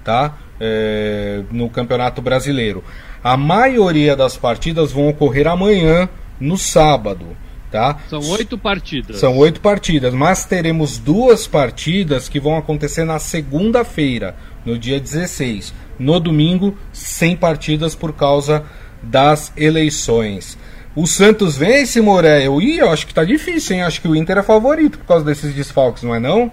tá? 0.02 0.36
É, 0.60 1.42
no 1.50 1.68
Campeonato 1.68 2.20
Brasileiro. 2.20 2.82
A 3.22 3.36
maioria 3.36 4.14
das 4.16 4.36
partidas 4.36 4.92
vão 4.92 5.08
ocorrer 5.08 5.46
amanhã, 5.46 6.08
no 6.40 6.56
sábado. 6.56 7.36
Tá? 7.70 7.98
São 8.08 8.20
oito 8.30 8.56
partidas. 8.56 9.18
São 9.18 9.36
oito 9.36 9.60
partidas, 9.60 10.14
mas 10.14 10.46
teremos 10.46 10.96
duas 10.96 11.46
partidas 11.46 12.26
que 12.26 12.40
vão 12.40 12.56
acontecer 12.56 13.04
na 13.04 13.18
segunda-feira, 13.18 14.34
no 14.64 14.78
dia 14.78 14.98
16. 14.98 15.74
No 15.98 16.18
domingo, 16.18 16.78
sem 16.92 17.36
partidas 17.36 17.94
por 17.94 18.14
causa 18.14 18.64
das 19.02 19.52
eleições. 19.54 20.56
O 20.96 21.06
Santos 21.06 21.56
vence, 21.56 22.00
Morel? 22.00 22.60
Ih, 22.60 22.78
eu 22.78 22.90
acho 22.90 23.06
que 23.06 23.14
tá 23.14 23.22
difícil, 23.22 23.76
hein? 23.76 23.82
Acho 23.82 24.00
que 24.00 24.08
o 24.08 24.16
Inter 24.16 24.38
é 24.38 24.42
favorito 24.42 24.98
por 24.98 25.06
causa 25.06 25.24
desses 25.24 25.54
desfalques, 25.54 26.02
não 26.02 26.14
é 26.14 26.18
não? 26.18 26.50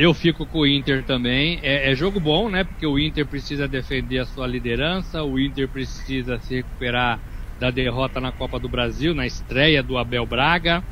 Eu 0.00 0.14
fico 0.14 0.46
com 0.46 0.60
o 0.60 0.66
Inter 0.66 1.04
também. 1.04 1.60
É, 1.62 1.92
é, 1.92 1.94
jogo 1.94 2.18
bom, 2.18 2.48
né? 2.48 2.64
Porque 2.64 2.86
o 2.86 2.98
Inter 2.98 3.26
precisa 3.26 3.68
defender 3.68 4.18
a 4.18 4.24
sua 4.24 4.46
liderança, 4.46 5.22
o 5.22 5.38
Inter 5.38 5.68
precisa 5.68 6.38
se 6.38 6.54
recuperar 6.54 7.20
da 7.58 7.70
derrota 7.70 8.18
na 8.18 8.32
Copa 8.32 8.58
do 8.58 8.66
Brasil, 8.66 9.14
na 9.14 9.26
estreia 9.26 9.82
do 9.82 9.98
Abel 9.98 10.24
Braga. 10.24 10.82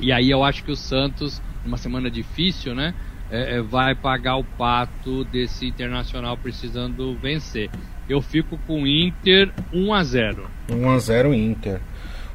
E 0.00 0.10
aí 0.10 0.30
eu 0.30 0.42
acho 0.42 0.64
que 0.64 0.72
o 0.72 0.76
Santos, 0.76 1.42
numa 1.62 1.76
semana 1.76 2.10
difícil, 2.10 2.74
né? 2.74 2.94
É, 3.30 3.56
é 3.56 3.60
vai 3.60 3.94
pagar 3.94 4.36
o 4.36 4.44
pato 4.44 5.24
desse 5.24 5.66
internacional 5.66 6.34
precisando 6.34 7.14
vencer. 7.14 7.68
Eu 8.08 8.22
fico 8.22 8.56
com 8.66 8.84
o 8.84 8.86
Inter 8.86 9.52
1 9.70 9.92
a 9.92 10.02
0 10.02 10.50
1 10.70 10.88
a 10.88 10.98
0 10.98 11.34
Inter. 11.34 11.82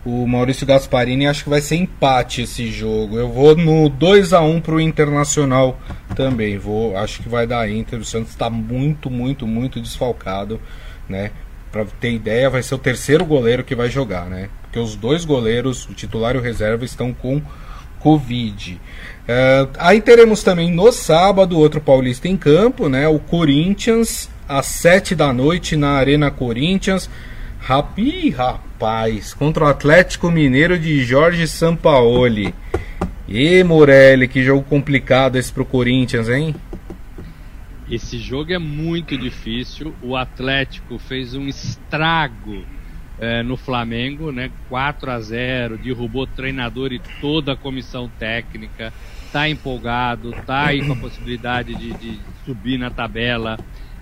O 0.06 0.26
Maurício 0.26 0.66
Gasparini 0.66 1.28
acho 1.28 1.44
que 1.44 1.50
vai 1.50 1.62
ser 1.62 1.76
empate 1.76 2.44
esse 2.44 2.72
jogo. 2.72 3.18
Eu 3.18 3.30
vou 3.30 3.56
no 3.56 3.90
2 3.90 4.32
a 4.34 4.42
1 4.42 4.62
pro 4.62 4.80
Internacional 4.80 5.80
também. 6.16 6.58
Vou, 6.58 6.96
acho 6.96 7.22
que 7.22 7.28
vai 7.28 7.46
dar 7.46 7.70
Inter. 7.70 8.00
O 8.00 8.06
Santos 8.06 8.30
está 8.30 8.50
muito, 8.50 9.10
muito, 9.10 9.46
muito 9.46 9.82
desfalcado, 9.82 10.62
né? 11.10 11.32
Para 11.72 11.86
ter 12.00 12.14
ideia, 12.14 12.50
vai 12.50 12.64
ser 12.64 12.76
o 12.76 12.80
terceiro 12.80 13.26
goleiro 13.26 13.64
que 13.64 13.76
vai 13.76 13.90
jogar, 13.90 14.26
né? 14.26 14.50
Porque 14.64 14.80
os 14.80 14.96
dois 14.96 15.26
goleiros, 15.26 15.86
o 15.90 15.94
titular 15.94 16.36
e 16.36 16.38
o 16.38 16.42
reserva, 16.42 16.86
estão 16.86 17.14
com 17.14 17.42
Covid. 18.00 18.74
Uh, 18.74 19.70
aí 19.78 20.00
teremos 20.00 20.44
também 20.44 20.72
no 20.72 20.92
sábado 20.92 21.60
outro 21.60 21.82
paulista 21.82 22.28
em 22.28 22.38
campo, 22.38 22.88
né? 22.88 23.08
O 23.08 23.20
Corinthians 23.20 24.30
às 24.48 24.68
7 24.68 25.14
da 25.14 25.34
noite 25.34 25.76
na 25.76 25.92
Arena 25.92 26.32
Corinthians. 26.32 27.10
Rapi, 27.60 28.30
rapaz, 28.30 29.34
contra 29.34 29.65
o 29.65 29.67
Atlético 29.67 30.32
Mineiro 30.32 30.80
de 30.80 31.04
Jorge 31.04 31.48
Sampaoli. 31.48 32.54
E 33.28 33.63
Morelli, 33.63 34.28
que 34.28 34.43
jogo 34.43 34.63
complicado 34.63 35.36
esse 35.36 35.52
pro 35.52 35.65
Corinthians, 35.65 36.30
hein? 36.30 36.56
Esse 37.89 38.17
jogo 38.17 38.54
é 38.54 38.60
muito 38.60 39.17
difícil. 39.17 39.93
O 40.02 40.15
Atlético 40.15 40.98
fez 40.98 41.34
um 41.34 41.48
estrago 41.48 42.63
é, 43.20 43.41
no 43.41 43.58
Flamengo, 43.58 44.32
né? 44.32 44.52
4 44.70 45.12
a 45.12 45.20
0 45.20 45.78
derrubou 45.78 46.24
o 46.24 46.28
treinador 46.28 46.93
e 46.93 47.02
toda 47.20 47.54
a 47.54 47.58
comissão 47.58 48.10
técnica. 48.20 48.93
Tá 49.32 49.50
empolgado, 49.50 50.32
tá 50.46 50.67
aí 50.67 50.86
com 50.86 50.93
a 50.93 50.98
possibilidade 50.98 51.76
de, 51.76 51.93
de 51.93 52.20
subir 52.46 52.78
na 52.78 52.89
tabela. 52.89 53.58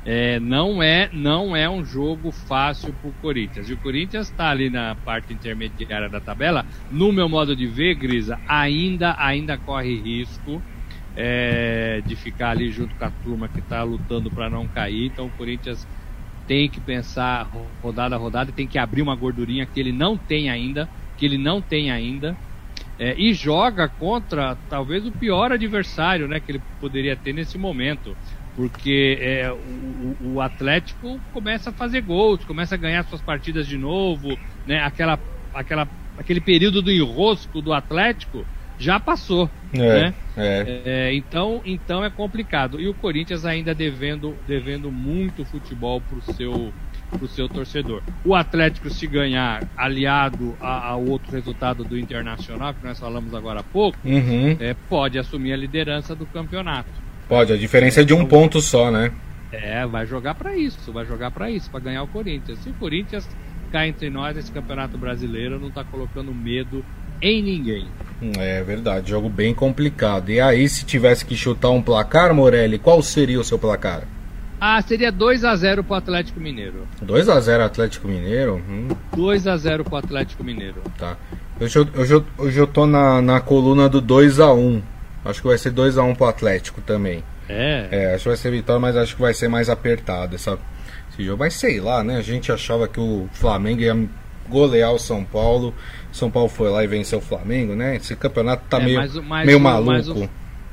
É, 0.08 0.40
não 0.40 0.84
é 0.84 1.10
não 1.12 1.56
é 1.56 1.68
um 1.70 1.84
jogo 1.84 2.32
fácil 2.32 2.94
para 2.94 3.10
o 3.10 3.16
Corinthians. 3.16 3.70
E 3.70 3.74
o 3.74 3.80
Corinthians 3.80 4.28
está 4.28 4.52
ali 4.52 4.70
na 4.70 4.96
parte 4.96 5.34
intermediária 5.34 6.10
da 6.10 6.22
tabela. 6.22 6.66
No 6.90 7.12
meu 7.12 7.28
modo 7.28 7.56
de 7.56 7.68
ver, 7.68 7.96
Grisa, 7.96 8.40
ainda 8.48 9.16
ainda 9.20 9.58
corre 9.58 10.00
risco 10.00 10.64
é, 11.16 12.02
de 12.06 12.16
ficar 12.16 12.52
ali 12.52 12.72
junto 12.72 12.96
com 12.96 13.06
a 13.06 13.12
turma 13.12 13.50
que 13.50 13.62
está 13.62 13.82
lutando 13.84 14.32
para 14.32 14.50
não 14.50 14.68
cair. 14.70 15.08
Então 15.08 15.28
o 15.28 15.32
Corinthians 15.32 15.88
tem 16.46 16.70
que 16.70 16.80
pensar 16.82 17.44
rodada 17.82 18.16
a 18.16 18.20
rodada, 18.20 18.54
tem 18.54 18.68
que 18.68 18.78
abrir 18.78 19.02
uma 19.02 19.16
gordurinha 19.16 19.66
que 19.66 19.80
ele 19.80 19.92
não 19.92 20.18
tem 20.18 20.50
ainda, 20.50 20.90
que 21.18 21.26
ele 21.26 21.38
não 21.38 21.62
tem 21.62 21.90
ainda. 21.92 22.38
É, 22.98 23.16
e 23.20 23.34
joga 23.34 23.90
contra 23.90 24.56
talvez 24.70 25.06
o 25.06 25.12
pior 25.12 25.52
adversário 25.52 26.28
né, 26.28 26.40
que 26.40 26.52
ele 26.52 26.64
poderia 26.80 27.16
ter 27.18 27.34
nesse 27.34 27.58
momento 27.58 28.18
porque 28.56 29.18
é, 29.20 29.52
o, 29.52 30.34
o, 30.36 30.42
Atlético 30.42 31.20
começa 31.34 31.70
a 31.70 31.74
fazer 31.74 32.02
gols, 32.02 32.44
começa 32.46 32.76
a 32.76 32.78
ganhar 32.78 33.04
suas 33.04 33.22
partidas 33.22 33.68
de 33.68 33.78
novo, 33.78 34.38
né? 34.66 34.80
Aquela, 34.80 35.20
aquela, 35.54 35.88
aquele 36.18 36.40
período 36.40 36.82
do 36.82 36.92
enrosco 36.92 37.62
do 37.62 37.74
Atlético 37.74 38.46
já 38.78 39.00
passou, 39.00 39.50
é, 39.74 39.78
né? 39.78 40.14
É. 40.38 40.82
É, 40.86 41.14
então, 41.14 41.62
então 41.66 42.04
é 42.04 42.10
complicado. 42.10 42.80
E 42.80 42.88
o 42.88 42.94
Corinthians 42.94 43.46
ainda 43.46 43.74
devendo, 43.74 44.36
devendo 44.48 44.92
muito 44.92 45.46
futebol 45.46 46.02
pro 46.02 46.22
seu 46.34 46.74
pro 47.18 47.28
seu 47.28 47.48
torcedor. 47.48 48.02
O 48.26 48.36
Atlético 48.36 48.90
se 48.90 49.08
ganhar 49.08 49.64
aliado 49.78 50.56
ao 50.60 51.06
outro 51.06 51.32
resultado 51.32 51.84
do 51.84 51.98
Internacional 51.98 52.74
que 52.74 52.86
nós 52.86 53.00
falamos 53.00 53.34
agora 53.34 53.60
há 53.60 53.64
pouco, 53.64 53.98
uhum. 54.04 54.58
é, 54.60 54.74
pode 54.90 55.18
assumir 55.18 55.54
a 55.54 55.58
liderança 55.58 56.16
do 56.16 56.26
campeonato. 56.26 57.05
Pode, 57.28 57.52
a 57.52 57.58
diferença 57.58 58.02
é 58.02 58.04
de 58.04 58.14
um 58.14 58.26
ponto 58.26 58.62
só, 58.62 58.92
né? 58.92 59.12
É, 59.52 59.86
vai 59.86 60.06
jogar 60.06 60.36
para 60.36 60.56
isso, 60.56 60.92
vai 60.92 61.06
jogar 61.06 61.32
para 61.32 61.50
isso, 61.50 61.70
para 61.70 61.80
ganhar 61.80 62.04
o 62.04 62.08
Corinthians. 62.08 62.60
Se 62.60 62.70
o 62.70 62.74
Corinthians 62.74 63.28
cai 63.72 63.90
entre 63.90 64.10
nós, 64.10 64.38
esse 64.38 64.52
Campeonato 64.52 64.98
Brasileiro 64.98 65.60
não 65.60 65.72
tá 65.72 65.84
colocando 65.84 66.34
medo 66.34 66.84
em 67.22 67.42
ninguém. 67.42 67.88
É 68.38 68.64
verdade, 68.64 69.10
jogo 69.10 69.30
bem 69.30 69.54
complicado. 69.54 70.30
E 70.30 70.40
aí, 70.40 70.68
se 70.68 70.86
tivesse 70.86 71.26
que 71.26 71.36
chutar 71.36 71.70
um 71.70 71.82
placar, 71.82 72.34
Morelli, 72.34 72.78
qual 72.78 73.02
seria 73.02 73.40
o 73.40 73.44
seu 73.44 73.58
placar? 73.58 74.04
Ah, 74.60 74.82
seria 74.82 75.12
2 75.12 75.44
a 75.44 75.56
0 75.56 75.84
pro 75.84 75.96
Atlético 75.96 76.40
Mineiro. 76.40 76.88
2 77.02 77.30
a 77.30 77.40
0 77.40 77.64
Atlético 77.64 78.08
Mineiro? 78.08 78.62
Hum. 78.70 78.88
2 79.16 79.48
a 79.48 79.58
0 79.58 79.84
pro 79.84 79.98
Atlético 79.98 80.44
Mineiro. 80.44 80.82
Tá. 80.98 81.18
Hoje 81.60 81.78
eu, 81.78 81.88
hoje 81.96 82.14
eu, 82.14 82.26
hoje 82.38 82.58
eu 82.58 82.68
tô 82.68 82.86
na, 82.86 83.22
na 83.22 83.42
coluna 83.42 83.90
do 83.90 84.00
2 84.00 84.40
a 84.40 84.54
1 84.54 84.82
Acho 85.26 85.42
que 85.42 85.48
vai 85.48 85.58
ser 85.58 85.74
2x1 85.74 86.12
um 86.12 86.16
pro 86.16 86.28
Atlético 86.28 86.82
também. 86.82 87.24
É. 87.50 87.88
É, 87.92 88.14
acho 88.14 88.24
que 88.24 88.30
vai 88.30 88.38
ser 88.38 88.52
vitória, 88.52 88.80
mas 88.80 88.96
acho 88.96 89.16
que 89.16 89.22
vai 89.22 89.34
ser 89.34 89.48
mais 89.48 89.70
apertado 89.70 90.36
essa, 90.36 90.58
esse 91.12 91.24
jogo. 91.24 91.40
Mas 91.40 91.56
sei 91.56 91.80
lá, 91.80 92.04
né? 92.04 92.18
A 92.18 92.22
gente 92.22 92.52
achava 92.52 92.88
que 92.88 93.00
o 93.00 93.28
Flamengo 93.34 93.82
ia 93.82 94.08
golear 94.48 94.92
o 94.92 95.00
São 95.00 95.24
Paulo. 95.24 95.74
São 96.12 96.30
Paulo 96.30 96.48
foi 96.48 96.70
lá 96.70 96.84
e 96.84 96.88
venceu 96.88 97.20
o 97.20 97.22
Flamengo, 97.22 97.76
né? 97.76 97.96
Esse 97.96 98.16
campeonato 98.16 98.64
tá 98.70 98.80
é, 98.80 98.86
meio, 98.86 98.98
mas, 98.98 99.16
mas, 99.16 99.46
meio 99.48 99.60
maluco. 99.60 99.92
Mas 99.92 100.08
o, 100.08 100.30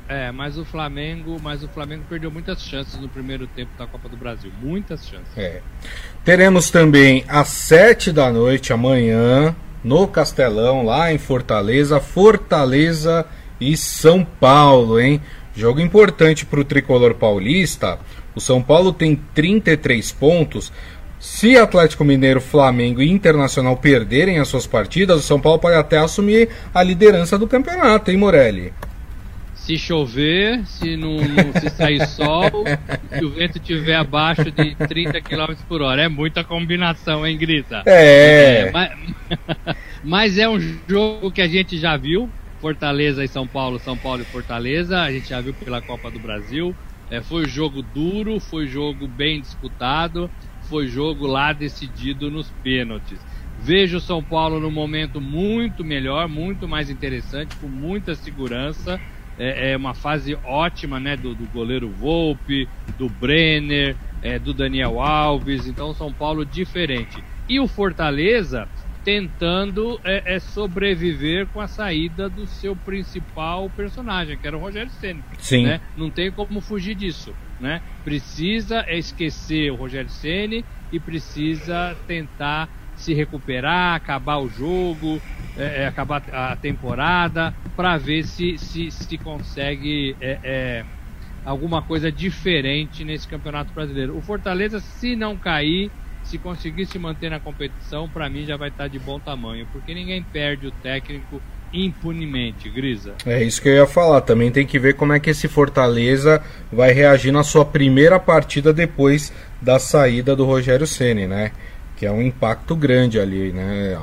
é, 0.07 0.31
mas 0.31 0.57
o 0.57 0.65
Flamengo, 0.65 1.39
mas 1.41 1.63
o 1.63 1.67
Flamengo 1.67 2.03
perdeu 2.07 2.29
muitas 2.29 2.61
chances 2.61 2.99
no 2.99 3.09
primeiro 3.09 3.47
tempo 3.47 3.71
da 3.77 3.87
Copa 3.87 4.07
do 4.07 4.17
Brasil, 4.17 4.51
muitas 4.61 5.07
chances. 5.07 5.35
É. 5.35 5.61
Teremos 6.23 6.69
também 6.69 7.23
às 7.27 7.47
sete 7.47 8.11
da 8.11 8.31
noite 8.31 8.71
amanhã 8.71 9.55
no 9.83 10.07
Castelão, 10.07 10.85
lá 10.85 11.11
em 11.11 11.17
Fortaleza, 11.17 11.99
Fortaleza 11.99 13.25
e 13.71 13.77
São 13.77 14.25
Paulo, 14.25 14.99
hein? 14.99 15.21
Jogo 15.55 15.79
importante 15.79 16.45
para 16.45 16.59
o 16.59 16.65
tricolor 16.65 17.13
paulista. 17.13 17.99
O 18.35 18.41
São 18.41 18.61
Paulo 18.61 18.91
tem 18.91 19.15
33 19.33 20.11
pontos. 20.11 20.71
Se 21.19 21.55
Atlético 21.55 22.03
Mineiro, 22.03 22.41
Flamengo 22.41 23.01
e 23.01 23.09
Internacional 23.09 23.77
perderem 23.77 24.39
as 24.39 24.47
suas 24.49 24.67
partidas, 24.67 25.19
o 25.19 25.23
São 25.23 25.39
Paulo 25.39 25.59
pode 25.59 25.77
até 25.77 25.97
assumir 25.97 26.49
a 26.73 26.83
liderança 26.83 27.37
do 27.37 27.47
campeonato, 27.47 28.11
hein, 28.11 28.17
Morelli? 28.17 28.73
Se 29.55 29.77
chover, 29.77 30.65
se 30.65 30.97
não, 30.97 31.15
não 31.15 31.53
se 31.61 31.69
sair 31.69 32.05
sol, 32.07 32.65
se 33.17 33.23
o 33.23 33.29
vento 33.29 33.57
estiver 33.57 33.95
abaixo 33.95 34.51
de 34.51 34.75
30 34.75 35.21
km 35.21 35.53
por 35.69 35.81
hora. 35.81 36.01
É 36.01 36.09
muita 36.09 36.43
combinação, 36.43 37.25
hein, 37.25 37.37
Grita? 37.37 37.83
É. 37.85 38.67
é 38.67 38.71
mas, 38.71 38.91
mas 40.03 40.37
é 40.37 40.49
um 40.49 40.59
jogo 40.89 41.31
que 41.31 41.41
a 41.41 41.47
gente 41.47 41.77
já 41.77 41.95
viu 41.95 42.29
Fortaleza 42.63 43.21
e 43.25 43.27
São 43.27 43.45
Paulo, 43.45 43.77
São 43.77 43.97
Paulo 43.97 44.21
e 44.21 44.25
Fortaleza, 44.25 45.01
a 45.01 45.11
gente 45.11 45.27
já 45.27 45.41
viu 45.41 45.53
pela 45.53 45.81
Copa 45.81 46.09
do 46.09 46.17
Brasil. 46.17 46.73
É, 47.11 47.21
foi 47.21 47.45
jogo 47.45 47.81
duro, 47.81 48.39
foi 48.39 48.67
jogo 48.67 49.05
bem 49.05 49.41
disputado, 49.41 50.31
foi 50.69 50.87
jogo 50.87 51.27
lá 51.27 51.51
decidido 51.51 52.31
nos 52.31 52.49
pênaltis. 52.63 53.19
Vejo 53.59 53.97
o 53.97 53.99
São 53.99 54.23
Paulo 54.23 54.61
num 54.61 54.71
momento 54.71 55.19
muito 55.19 55.83
melhor, 55.83 56.29
muito 56.29 56.65
mais 56.65 56.89
interessante, 56.89 57.53
com 57.57 57.67
muita 57.67 58.15
segurança. 58.15 58.97
É, 59.37 59.73
é 59.73 59.77
uma 59.77 59.93
fase 59.93 60.33
ótima 60.45 61.01
né, 61.01 61.17
do, 61.17 61.35
do 61.35 61.45
goleiro 61.47 61.89
Volpe, 61.89 62.65
do 62.97 63.09
Brenner, 63.09 63.97
é, 64.21 64.39
do 64.39 64.53
Daniel 64.53 65.01
Alves. 65.01 65.67
Então, 65.67 65.93
São 65.93 66.13
Paulo 66.13 66.45
diferente. 66.45 67.21
E 67.49 67.59
o 67.59 67.67
Fortaleza 67.67 68.69
tentando 69.03 69.99
é, 70.03 70.35
é, 70.35 70.39
sobreviver 70.39 71.47
com 71.47 71.59
a 71.59 71.67
saída 71.67 72.29
do 72.29 72.47
seu 72.47 72.75
principal 72.75 73.69
personagem, 73.69 74.37
que 74.37 74.47
era 74.47 74.57
o 74.57 74.59
Rogério 74.59 74.91
Ceni. 74.91 75.23
Sim. 75.37 75.63
Né? 75.63 75.81
Não 75.97 76.09
tem 76.09 76.31
como 76.31 76.61
fugir 76.61 76.95
disso. 76.95 77.33
Né? 77.59 77.81
Precisa 78.03 78.85
esquecer 78.89 79.71
o 79.71 79.75
Rogério 79.75 80.09
Ceni 80.09 80.65
e 80.91 80.99
precisa 80.99 81.95
tentar 82.07 82.69
se 82.95 83.13
recuperar, 83.13 83.95
acabar 83.95 84.37
o 84.37 84.47
jogo, 84.47 85.21
é, 85.57 85.83
é 85.83 85.87
acabar 85.87 86.23
a 86.31 86.55
temporada, 86.55 87.53
para 87.75 87.97
ver 87.97 88.23
se, 88.23 88.57
se, 88.57 88.91
se 88.91 89.17
consegue 89.17 90.15
é, 90.21 90.39
é, 90.43 90.85
alguma 91.43 91.81
coisa 91.81 92.11
diferente 92.11 93.03
nesse 93.03 93.27
Campeonato 93.27 93.73
Brasileiro. 93.73 94.15
O 94.15 94.21
Fortaleza, 94.21 94.79
se 94.79 95.15
não 95.15 95.35
cair, 95.35 95.91
se 96.23 96.37
conseguir 96.37 96.85
se 96.85 96.97
manter 96.97 97.29
na 97.29 97.39
competição, 97.39 98.07
para 98.09 98.29
mim 98.29 98.45
já 98.45 98.57
vai 98.57 98.69
estar 98.69 98.85
tá 98.85 98.87
de 98.87 98.99
bom 98.99 99.19
tamanho, 99.19 99.67
porque 99.71 99.93
ninguém 99.93 100.23
perde 100.23 100.67
o 100.67 100.71
técnico 100.71 101.41
impunemente, 101.73 102.69
Grisa. 102.69 103.15
É 103.25 103.43
isso 103.43 103.61
que 103.61 103.67
eu 103.67 103.73
ia 103.73 103.87
falar. 103.87 104.21
Também 104.21 104.51
tem 104.51 104.65
que 104.65 104.77
ver 104.77 104.93
como 104.93 105.11
é 105.11 105.19
que 105.19 105.31
esse 105.31 105.47
Fortaleza 105.47 106.41
vai 106.71 106.93
reagir 106.93 107.31
na 107.31 107.43
sua 107.43 107.65
primeira 107.65 108.19
partida 108.19 108.71
depois 108.71 109.33
da 109.61 109.79
saída 109.79 110.35
do 110.35 110.45
Rogério 110.45 110.85
Ceni, 110.85 111.25
né? 111.25 111.51
Que 111.97 112.05
é 112.05 112.11
um 112.11 112.21
impacto 112.21 112.75
grande 112.75 113.19
ali, 113.19 113.51
né? 113.51 113.97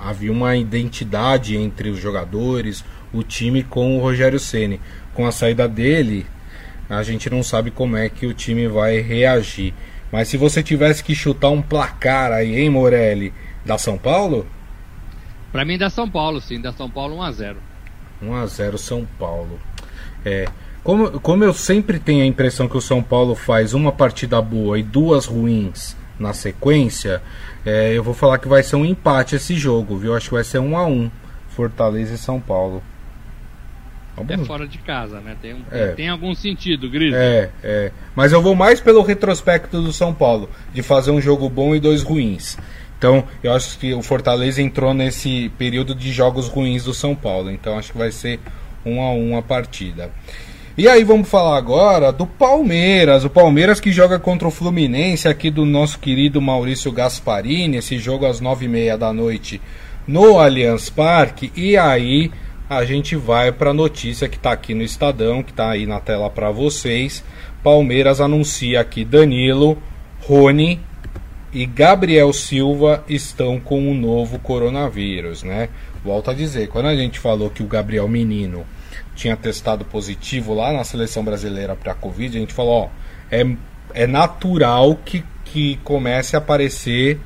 Havia 0.00 0.30
uma 0.30 0.56
identidade 0.56 1.56
entre 1.56 1.88
os 1.88 1.98
jogadores, 1.98 2.84
o 3.12 3.22
time 3.22 3.62
com 3.62 3.96
o 3.96 4.00
Rogério 4.00 4.38
Ceni. 4.38 4.80
Com 5.14 5.26
a 5.26 5.32
saída 5.32 5.66
dele, 5.66 6.26
a 6.88 7.02
gente 7.02 7.30
não 7.30 7.42
sabe 7.42 7.70
como 7.70 7.96
é 7.96 8.08
que 8.08 8.26
o 8.26 8.34
time 8.34 8.68
vai 8.68 9.00
reagir. 9.00 9.72
Mas 10.10 10.28
se 10.28 10.36
você 10.36 10.62
tivesse 10.62 11.02
que 11.04 11.14
chutar 11.14 11.50
um 11.50 11.62
placar 11.62 12.32
aí, 12.32 12.60
hein, 12.60 12.70
Morelli, 12.70 13.32
da 13.64 13.78
São 13.78 13.96
Paulo? 13.96 14.46
Para 15.52 15.64
mim, 15.64 15.78
da 15.78 15.90
São 15.90 16.08
Paulo, 16.08 16.40
sim, 16.40 16.60
da 16.60 16.72
São 16.72 16.90
Paulo 16.90 17.16
1x0. 17.16 17.56
1x0 18.22 18.78
São 18.78 19.06
Paulo. 19.18 19.58
É. 20.24 20.46
Como, 20.82 21.20
como 21.20 21.44
eu 21.44 21.52
sempre 21.52 21.98
tenho 21.98 22.22
a 22.22 22.26
impressão 22.26 22.68
que 22.68 22.76
o 22.76 22.80
São 22.80 23.02
Paulo 23.02 23.34
faz 23.34 23.74
uma 23.74 23.92
partida 23.92 24.40
boa 24.40 24.78
e 24.78 24.82
duas 24.82 25.26
ruins 25.26 25.96
na 26.18 26.32
sequência, 26.32 27.22
é, 27.64 27.92
eu 27.92 28.02
vou 28.02 28.14
falar 28.14 28.38
que 28.38 28.48
vai 28.48 28.62
ser 28.62 28.76
um 28.76 28.84
empate 28.84 29.36
esse 29.36 29.54
jogo, 29.54 29.96
viu? 29.96 30.14
Acho 30.14 30.28
que 30.28 30.34
vai 30.34 30.44
ser 30.44 30.58
1 30.58 30.76
a 30.76 30.86
1 30.86 31.10
Fortaleza 31.48 32.14
e 32.14 32.18
São 32.18 32.40
Paulo. 32.40 32.82
É 34.28 34.38
fora 34.38 34.66
de 34.66 34.78
casa, 34.78 35.20
né? 35.20 35.36
Tem, 35.40 35.54
um, 35.54 35.62
é. 35.70 35.88
tem 35.88 36.08
algum 36.08 36.34
sentido, 36.34 36.88
Gris. 36.90 37.14
É, 37.14 37.50
é. 37.62 37.92
Mas 38.14 38.32
eu 38.32 38.42
vou 38.42 38.54
mais 38.54 38.80
pelo 38.80 39.02
retrospecto 39.02 39.80
do 39.80 39.92
São 39.92 40.12
Paulo, 40.12 40.48
de 40.72 40.82
fazer 40.82 41.10
um 41.10 41.20
jogo 41.20 41.48
bom 41.48 41.74
e 41.74 41.80
dois 41.80 42.02
ruins. 42.02 42.56
Então, 42.98 43.24
eu 43.42 43.52
acho 43.52 43.78
que 43.78 43.94
o 43.94 44.02
Fortaleza 44.02 44.60
entrou 44.60 44.92
nesse 44.92 45.50
período 45.56 45.94
de 45.94 46.12
jogos 46.12 46.48
ruins 46.48 46.84
do 46.84 46.92
São 46.92 47.14
Paulo. 47.14 47.50
Então, 47.50 47.78
acho 47.78 47.92
que 47.92 47.98
vai 47.98 48.12
ser 48.12 48.38
um 48.84 49.00
a 49.00 49.12
um 49.12 49.38
a 49.38 49.42
partida. 49.42 50.10
E 50.76 50.88
aí 50.88 51.02
vamos 51.04 51.28
falar 51.28 51.58
agora 51.58 52.12
do 52.12 52.26
Palmeiras. 52.26 53.24
O 53.24 53.30
Palmeiras 53.30 53.80
que 53.80 53.90
joga 53.90 54.18
contra 54.18 54.48
o 54.48 54.50
Fluminense 54.50 55.28
aqui 55.28 55.50
do 55.50 55.66
nosso 55.66 55.98
querido 55.98 56.40
Maurício 56.40 56.92
Gasparini. 56.92 57.78
Esse 57.78 57.98
jogo 57.98 58.24
às 58.24 58.40
nove 58.40 58.66
e 58.66 58.68
meia 58.68 58.96
da 58.96 59.12
noite 59.12 59.60
no 60.06 60.38
Allianz 60.38 60.88
Parque. 60.88 61.52
E 61.56 61.76
aí 61.76 62.30
a 62.70 62.84
gente 62.84 63.16
vai 63.16 63.50
para 63.50 63.70
a 63.70 63.74
notícia 63.74 64.28
que 64.28 64.36
está 64.36 64.52
aqui 64.52 64.74
no 64.74 64.84
Estadão, 64.84 65.42
que 65.42 65.50
está 65.50 65.70
aí 65.70 65.86
na 65.86 65.98
tela 65.98 66.30
para 66.30 66.52
vocês. 66.52 67.24
Palmeiras 67.64 68.20
anuncia 68.20 68.84
que 68.84 69.04
Danilo, 69.04 69.76
Rony 70.20 70.80
e 71.52 71.66
Gabriel 71.66 72.32
Silva 72.32 73.02
estão 73.08 73.58
com 73.58 73.90
o 73.90 73.94
novo 73.94 74.38
coronavírus, 74.38 75.42
né? 75.42 75.68
Volto 76.04 76.30
a 76.30 76.34
dizer, 76.34 76.68
quando 76.68 76.86
a 76.86 76.94
gente 76.94 77.18
falou 77.18 77.50
que 77.50 77.64
o 77.64 77.66
Gabriel 77.66 78.06
Menino 78.06 78.64
tinha 79.16 79.36
testado 79.36 79.84
positivo 79.84 80.54
lá 80.54 80.72
na 80.72 80.84
seleção 80.84 81.24
brasileira 81.24 81.74
para 81.74 81.90
a 81.90 81.96
Covid, 81.96 82.36
a 82.36 82.40
gente 82.40 82.54
falou, 82.54 82.84
ó, 82.84 82.88
é, 83.32 83.44
é 83.92 84.06
natural 84.06 84.94
que, 85.04 85.24
que 85.44 85.76
comece 85.82 86.36
a 86.36 86.38
aparecer 86.38 87.18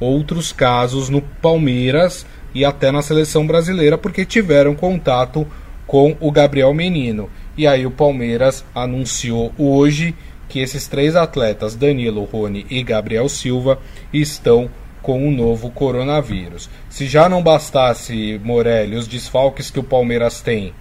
outros 0.00 0.52
casos 0.52 1.08
no 1.08 1.22
Palmeiras 1.22 2.26
e 2.54 2.64
até 2.64 2.90
na 2.90 3.02
seleção 3.02 3.46
brasileira, 3.46 3.96
porque 3.96 4.24
tiveram 4.24 4.74
contato 4.74 5.46
com 5.86 6.16
o 6.20 6.30
Gabriel 6.30 6.72
Menino. 6.72 7.28
E 7.56 7.66
aí 7.66 7.84
o 7.84 7.90
Palmeiras 7.90 8.64
anunciou 8.74 9.52
hoje 9.58 10.14
que 10.48 10.60
esses 10.60 10.86
três 10.88 11.14
atletas, 11.16 11.74
Danilo, 11.74 12.24
Rony 12.24 12.66
e 12.68 12.82
Gabriel 12.82 13.28
Silva, 13.28 13.78
estão 14.12 14.70
com 15.02 15.26
o 15.26 15.30
novo 15.30 15.70
coronavírus. 15.70 16.68
Se 16.88 17.06
já 17.06 17.28
não 17.28 17.42
bastasse, 17.42 18.40
Morelli, 18.44 18.96
os 18.96 19.06
desfalques 19.06 19.70
que 19.70 19.80
o 19.80 19.84
Palmeiras 19.84 20.40
tem 20.40 20.74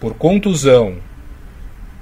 por 0.00 0.14
contusão, 0.14 0.96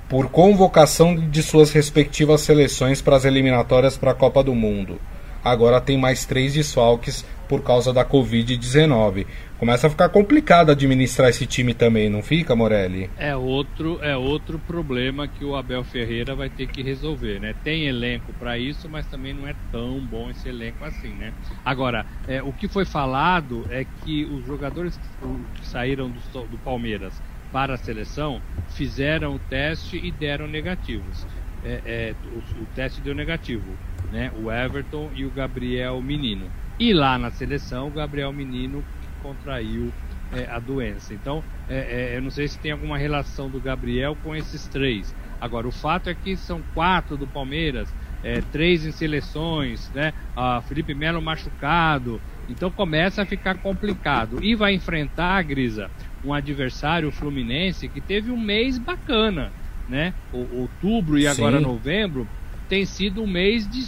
por 0.09 0.29
convocação 0.29 1.17
de 1.17 1.43
suas 1.43 1.71
respectivas 1.71 2.41
seleções 2.43 3.01
para 3.01 3.17
as 3.17 3.25
eliminatórias 3.25 3.97
para 3.97 4.11
a 4.11 4.15
Copa 4.15 4.43
do 4.43 4.55
Mundo, 4.55 5.01
agora 5.45 5.81
tem 5.81 5.97
mais 5.99 6.25
três 6.25 6.55
desfalques 6.55 7.25
por 7.49 7.63
causa 7.63 7.93
da 7.93 8.05
Covid-19. 8.05 9.27
Começa 9.59 9.87
a 9.87 9.91
ficar 9.91 10.09
complicado 10.09 10.71
administrar 10.71 11.31
esse 11.31 11.47
time 11.47 11.73
também, 11.73 12.11
não 12.11 12.23
fica, 12.23 12.55
Morelli? 12.55 13.09
É 13.17 13.35
outro, 13.35 13.99
é 14.03 14.17
outro 14.17 14.59
problema 14.59 15.27
que 15.27 15.45
o 15.45 15.57
Abel 15.57 15.85
Ferreira 15.85 16.35
vai 16.35 16.51
ter 16.51 16.67
que 16.67 16.83
resolver, 16.83 17.41
né? 17.41 17.55
Tem 17.65 17.87
elenco 17.87 18.33
para 18.35 18.59
isso, 18.59 18.89
mas 18.89 19.07
também 19.07 19.33
não 19.33 19.49
é 19.49 19.55
tão 19.71 20.01
bom 20.01 20.29
esse 20.29 20.49
elenco 20.49 20.85
assim, 20.85 21.15
né? 21.15 21.33
Agora, 21.65 22.05
é, 22.29 22.43
o 22.43 22.53
que 22.53 22.69
foi 22.69 22.85
falado 22.85 23.65
é 23.71 23.87
que 24.05 24.25
os 24.25 24.45
jogadores 24.45 24.99
que, 24.99 25.67
saíram 25.67 26.11
do, 26.11 26.47
do 26.47 26.59
Palmeiras 26.59 27.15
para 27.53 27.75
a 27.75 27.77
seleção 27.79 28.43
fizeram 28.71 29.37
o 29.37 29.39
teste 29.39 29.97
e 29.97 30.11
deram 30.11 30.49
negativos. 30.49 31.25
É, 31.65 31.81
é, 31.87 32.15
o, 32.35 32.63
o, 32.63 32.67
teste 32.75 33.01
deu 33.01 33.15
negativo, 33.15 33.73
né? 34.13 34.31
O 34.43 34.51
Everton 34.51 35.11
e 35.15 35.25
o 35.25 35.31
Gabriel 35.31 36.03
Menino. 36.03 36.51
E 36.79 36.93
lá 36.93 37.17
na 37.19 37.31
seleção, 37.31 37.89
o 37.89 37.91
Gabriel 37.91 38.33
Menino 38.33 38.85
contraiu 39.23 39.93
é, 40.33 40.49
a 40.51 40.59
doença. 40.59 41.15
Então, 41.15 41.43
é, 41.69 42.13
é, 42.13 42.17
eu 42.17 42.23
não 42.23 42.31
sei 42.31 42.49
se 42.49 42.59
tem 42.59 42.73
alguma 42.73 42.99
relação 42.99 43.49
do 43.49 43.61
Gabriel 43.61 44.17
com 44.23 44.35
esses 44.35 44.67
três. 44.67 45.15
Agora, 45.41 45.69
o 45.69 45.73
fato 45.73 46.11
é 46.11 46.15
que 46.15 46.37
são 46.37 46.63
quatro 46.75 47.17
do 47.17 47.27
Palmeiras, 47.27 47.93
é, 48.23 48.41
três 48.41 48.87
em 48.87 48.91
seleções, 48.93 49.91
né? 49.95 50.13
A 50.35 50.61
Felipe 50.63 50.95
Melo 50.95 51.21
machucado. 51.21 52.21
Então 52.49 52.71
começa 52.71 53.23
a 53.23 53.27
ficar 53.27 53.59
complicado. 53.59 54.43
E 54.43 54.55
vai 54.55 54.75
enfrentar, 54.75 55.43
Grisa, 55.43 55.91
um 56.25 56.33
adversário, 56.33 57.11
Fluminense, 57.11 57.89
que 57.89 58.01
teve 58.01 58.31
um 58.31 58.41
mês 58.41 58.79
bacana, 58.79 59.53
né? 59.89 60.15
O, 60.33 60.63
outubro 60.63 61.19
e 61.19 61.27
agora 61.27 61.59
Sim. 61.59 61.65
novembro 61.65 62.27
tem 62.69 62.87
sido 62.87 63.23
um 63.23 63.27
mês 63.27 63.69
de 63.69 63.83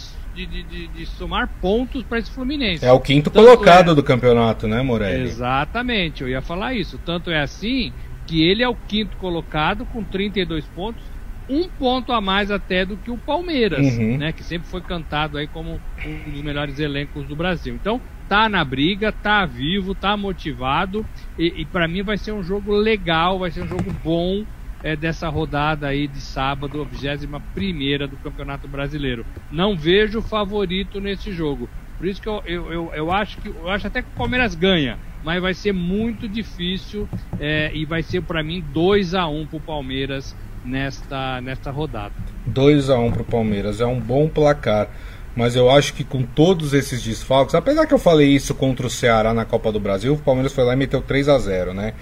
de, 0.45 0.63
de, 0.63 0.87
de, 0.87 1.05
somar 1.05 1.47
pontos 1.61 2.03
para 2.03 2.19
esse 2.19 2.29
Fluminense. 2.29 2.85
É 2.85 2.91
o 2.91 2.99
quinto 2.99 3.29
Tanto 3.29 3.43
colocado 3.43 3.91
é... 3.91 3.95
do 3.95 4.03
campeonato, 4.03 4.67
né, 4.67 4.81
Morelli? 4.81 5.23
Exatamente, 5.23 6.21
eu 6.21 6.29
ia 6.29 6.41
falar 6.41 6.73
isso. 6.73 6.99
Tanto 7.03 7.31
é 7.31 7.41
assim 7.41 7.91
que 8.25 8.43
ele 8.43 8.61
é 8.61 8.67
o 8.67 8.75
quinto 8.75 9.15
colocado 9.17 9.85
com 9.85 10.03
32 10.03 10.65
pontos, 10.65 11.03
um 11.49 11.67
ponto 11.67 12.11
a 12.11 12.19
mais 12.19 12.51
até 12.51 12.85
do 12.85 12.97
que 12.97 13.09
o 13.09 13.17
Palmeiras, 13.17 13.97
uhum. 13.97 14.17
né, 14.17 14.33
que 14.33 14.43
sempre 14.43 14.67
foi 14.67 14.81
cantado 14.81 15.37
aí 15.37 15.47
como 15.47 15.79
um 16.05 16.31
dos 16.31 16.41
melhores 16.41 16.77
elencos 16.77 17.25
do 17.25 17.35
Brasil. 17.35 17.73
Então, 17.73 18.01
tá 18.27 18.49
na 18.49 18.63
briga, 18.65 19.11
tá 19.11 19.45
vivo, 19.45 19.95
tá 19.95 20.17
motivado 20.17 21.05
e, 21.39 21.61
e 21.61 21.65
para 21.65 21.87
mim 21.87 22.03
vai 22.03 22.17
ser 22.17 22.33
um 22.33 22.43
jogo 22.43 22.73
legal, 22.73 23.39
vai 23.39 23.49
ser 23.49 23.61
um 23.61 23.67
jogo 23.67 23.95
bom 24.03 24.43
é, 24.83 24.95
dessa 24.95 25.29
rodada 25.29 25.87
aí 25.87 26.07
de 26.07 26.21
sábado, 26.21 26.85
21 26.85 28.07
do 28.07 28.17
Campeonato 28.17 28.67
Brasileiro. 28.67 29.25
Não 29.51 29.75
vejo 29.75 30.21
favorito 30.21 30.99
nesse 30.99 31.31
jogo. 31.31 31.69
Por 31.97 32.05
isso 32.05 32.21
que 32.21 32.29
eu, 32.29 32.43
eu, 32.45 32.71
eu, 32.71 32.91
eu, 32.93 33.11
acho 33.11 33.37
que 33.37 33.49
eu 33.49 33.69
acho 33.69 33.87
até 33.87 34.01
que 34.01 34.09
o 34.09 34.17
Palmeiras 34.17 34.53
ganha, 34.53 34.99
mas 35.23 35.41
vai 35.41 35.53
ser 35.53 35.73
muito 35.73 36.27
difícil 36.29 37.09
é, 37.39 37.71
e 37.73 37.85
vai 37.85 38.03
ser 38.03 38.21
para 38.21 38.43
mim 38.43 38.63
2 38.71 39.15
a 39.15 39.27
1 39.27 39.47
pro 39.47 39.59
Palmeiras 39.59 40.35
nesta, 40.63 41.41
nesta 41.41 41.71
rodada. 41.71 42.13
2 42.45 42.89
a 42.91 42.99
1 42.99 43.11
pro 43.11 43.23
Palmeiras 43.23 43.81
é 43.81 43.85
um 43.85 43.99
bom 43.99 44.29
placar. 44.29 44.89
Mas 45.35 45.55
eu 45.55 45.69
acho 45.69 45.93
que 45.93 46.03
com 46.03 46.23
todos 46.23 46.73
esses 46.73 47.03
desfalques, 47.03 47.53
apesar 47.53 47.85
que 47.85 47.93
eu 47.93 47.99
falei 47.99 48.27
isso 48.29 48.55
contra 48.55 48.87
o 48.87 48.89
Ceará 48.89 49.35
na 49.35 49.45
Copa 49.45 49.71
do 49.71 49.79
Brasil, 49.79 50.13
o 50.15 50.17
Palmeiras 50.17 50.51
foi 50.51 50.63
lá 50.63 50.73
e 50.73 50.75
meteu 50.75 50.99
3 50.99 51.29
a 51.29 51.37
0 51.37 51.75
né? 51.75 51.93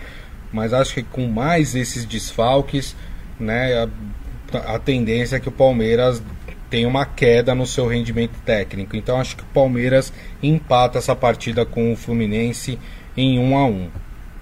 Mas 0.51 0.73
acho 0.73 0.93
que 0.93 1.03
com 1.03 1.27
mais 1.27 1.75
esses 1.75 2.05
desfalques, 2.05 2.95
né, 3.39 3.87
a, 4.53 4.75
a 4.75 4.79
tendência 4.79 5.37
é 5.37 5.39
que 5.39 5.49
o 5.49 5.51
Palmeiras 5.51 6.21
tenha 6.69 6.87
uma 6.87 7.05
queda 7.05 7.53
no 7.53 7.65
seu 7.65 7.87
rendimento 7.87 8.37
técnico. 8.43 8.95
Então 8.95 9.19
acho 9.19 9.35
que 9.35 9.43
o 9.43 9.47
Palmeiras 9.47 10.11
empata 10.41 10.97
essa 10.97 11.15
partida 11.15 11.65
com 11.65 11.93
o 11.93 11.95
Fluminense 11.95 12.79
em 13.15 13.39
1 13.39 13.57
a 13.57 13.65
1. 13.65 13.89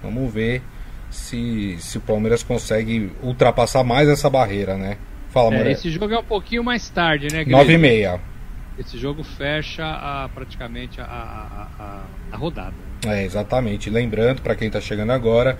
Vamos 0.02 0.32
ver 0.32 0.62
se, 1.10 1.76
se 1.78 1.98
o 1.98 2.00
Palmeiras 2.00 2.42
consegue 2.42 3.12
ultrapassar 3.22 3.84
mais 3.84 4.08
essa 4.08 4.28
barreira, 4.28 4.76
né? 4.76 4.98
Fala, 5.30 5.54
é, 5.54 5.72
Esse 5.72 5.90
jogo 5.90 6.12
é 6.12 6.18
um 6.18 6.24
pouquinho 6.24 6.62
mais 6.62 6.88
tarde, 6.88 7.28
né? 7.32 7.44
9 7.44 7.72
e 7.72 7.78
meia. 7.78 8.20
Esse 8.78 8.98
jogo 8.98 9.22
fecha 9.22 9.84
a, 9.84 10.28
praticamente 10.28 11.00
a, 11.00 11.04
a, 11.04 11.68
a, 11.78 12.02
a 12.32 12.36
rodada. 12.36 12.74
É, 13.06 13.24
exatamente. 13.24 13.88
Lembrando, 13.88 14.42
para 14.42 14.54
quem 14.56 14.66
está 14.66 14.80
chegando 14.80 15.10
agora, 15.10 15.58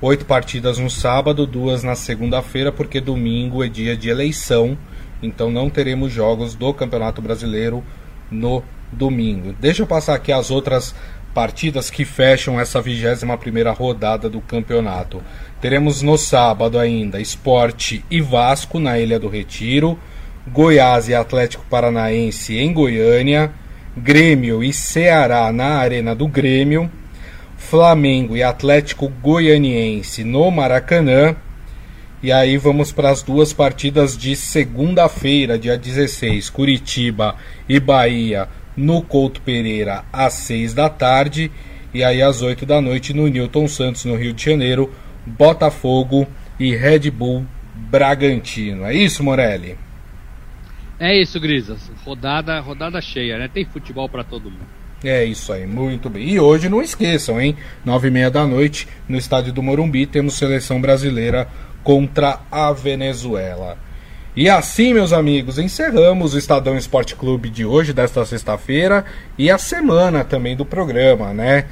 Oito 0.00 0.24
partidas 0.26 0.78
no 0.78 0.88
sábado, 0.88 1.44
duas 1.44 1.82
na 1.82 1.96
segunda-feira, 1.96 2.70
porque 2.70 3.00
domingo 3.00 3.64
é 3.64 3.68
dia 3.68 3.96
de 3.96 4.08
eleição, 4.08 4.78
então 5.20 5.50
não 5.50 5.68
teremos 5.68 6.12
jogos 6.12 6.54
do 6.54 6.72
Campeonato 6.72 7.20
Brasileiro 7.20 7.82
no 8.30 8.62
domingo. 8.92 9.52
Deixa 9.58 9.82
eu 9.82 9.88
passar 9.88 10.14
aqui 10.14 10.30
as 10.30 10.52
outras 10.52 10.94
partidas 11.34 11.90
que 11.90 12.04
fecham 12.04 12.60
essa 12.60 12.80
21 12.80 13.36
primeira 13.38 13.72
rodada 13.72 14.30
do 14.30 14.40
campeonato. 14.40 15.20
Teremos 15.60 16.00
no 16.00 16.16
sábado 16.16 16.78
ainda 16.78 17.20
Esporte 17.20 18.04
e 18.08 18.20
Vasco 18.20 18.78
na 18.78 19.00
Ilha 19.00 19.18
do 19.18 19.28
Retiro, 19.28 19.98
Goiás 20.46 21.08
e 21.08 21.14
Atlético 21.14 21.64
Paranaense 21.68 22.56
em 22.56 22.72
Goiânia, 22.72 23.52
Grêmio 23.96 24.62
e 24.62 24.72
Ceará 24.72 25.52
na 25.52 25.78
Arena 25.78 26.14
do 26.14 26.28
Grêmio, 26.28 26.88
Flamengo 27.58 28.36
e 28.36 28.42
Atlético 28.42 29.08
Goianiense 29.08 30.24
no 30.24 30.50
Maracanã. 30.50 31.36
E 32.22 32.32
aí 32.32 32.56
vamos 32.56 32.90
para 32.92 33.10
as 33.10 33.22
duas 33.22 33.52
partidas 33.52 34.16
de 34.16 34.34
segunda-feira, 34.34 35.58
dia 35.58 35.76
16, 35.76 36.48
Curitiba 36.48 37.36
e 37.68 37.78
Bahia 37.78 38.48
no 38.76 39.02
Couto 39.02 39.42
Pereira 39.42 40.04
às 40.10 40.32
6 40.34 40.72
da 40.72 40.88
tarde. 40.88 41.52
E 41.92 42.02
aí 42.02 42.22
às 42.22 42.40
8 42.40 42.64
da 42.64 42.80
noite 42.80 43.12
no 43.12 43.28
Newton 43.28 43.68
Santos, 43.68 44.04
no 44.04 44.16
Rio 44.16 44.32
de 44.32 44.44
Janeiro, 44.44 44.92
Botafogo 45.26 46.26
e 46.58 46.74
Red 46.74 47.10
Bull 47.10 47.44
Bragantino. 47.74 48.84
É 48.84 48.94
isso, 48.94 49.22
Morelli? 49.22 49.76
É 50.98 51.20
isso, 51.20 51.38
Grisas. 51.38 51.90
Rodada, 52.04 52.58
rodada 52.60 53.00
cheia, 53.00 53.38
né? 53.38 53.48
Tem 53.48 53.64
futebol 53.64 54.08
para 54.08 54.24
todo 54.24 54.50
mundo. 54.50 54.77
É 55.02 55.24
isso 55.24 55.52
aí, 55.52 55.66
muito 55.66 56.10
bem. 56.10 56.28
E 56.28 56.40
hoje 56.40 56.68
não 56.68 56.82
esqueçam, 56.82 57.40
hein? 57.40 57.56
Nove 57.84 58.08
e 58.08 58.10
meia 58.10 58.30
da 58.30 58.44
noite, 58.46 58.88
no 59.08 59.16
estádio 59.16 59.52
do 59.52 59.62
Morumbi, 59.62 60.06
temos 60.06 60.34
seleção 60.34 60.80
brasileira 60.80 61.46
contra 61.84 62.40
a 62.50 62.72
Venezuela. 62.72 63.78
E 64.34 64.48
assim, 64.48 64.94
meus 64.94 65.12
amigos, 65.12 65.58
encerramos 65.58 66.34
o 66.34 66.38
Estadão 66.38 66.76
Esporte 66.76 67.14
Clube 67.14 67.48
de 67.48 67.64
hoje, 67.64 67.92
desta 67.92 68.24
sexta-feira, 68.24 69.04
e 69.36 69.50
a 69.50 69.58
semana 69.58 70.24
também 70.24 70.56
do 70.56 70.64
programa, 70.64 71.32
né? 71.32 71.66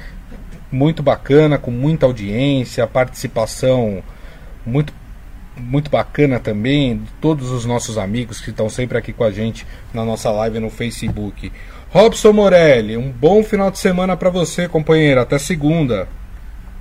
Muito 0.71 1.03
bacana, 1.03 1.57
com 1.57 1.71
muita 1.71 2.05
audiência, 2.05 2.87
participação 2.87 4.03
muito 4.65 4.93
muito 5.59 5.89
bacana 5.89 6.39
também, 6.39 6.97
de 6.97 7.11
todos 7.19 7.49
os 7.49 7.65
nossos 7.65 7.97
amigos 7.97 8.39
que 8.39 8.51
estão 8.51 8.69
sempre 8.69 8.97
aqui 8.97 9.11
com 9.11 9.23
a 9.23 9.31
gente 9.31 9.65
na 9.93 10.05
nossa 10.05 10.29
live 10.29 10.59
no 10.59 10.69
Facebook. 10.69 11.51
Robson 11.89 12.33
Morelli, 12.33 12.97
um 12.97 13.09
bom 13.09 13.41
final 13.41 13.71
de 13.71 13.79
semana 13.79 14.17
para 14.17 14.29
você, 14.29 14.67
companheiro. 14.67 15.21
Até 15.21 15.39
segunda. 15.39 16.07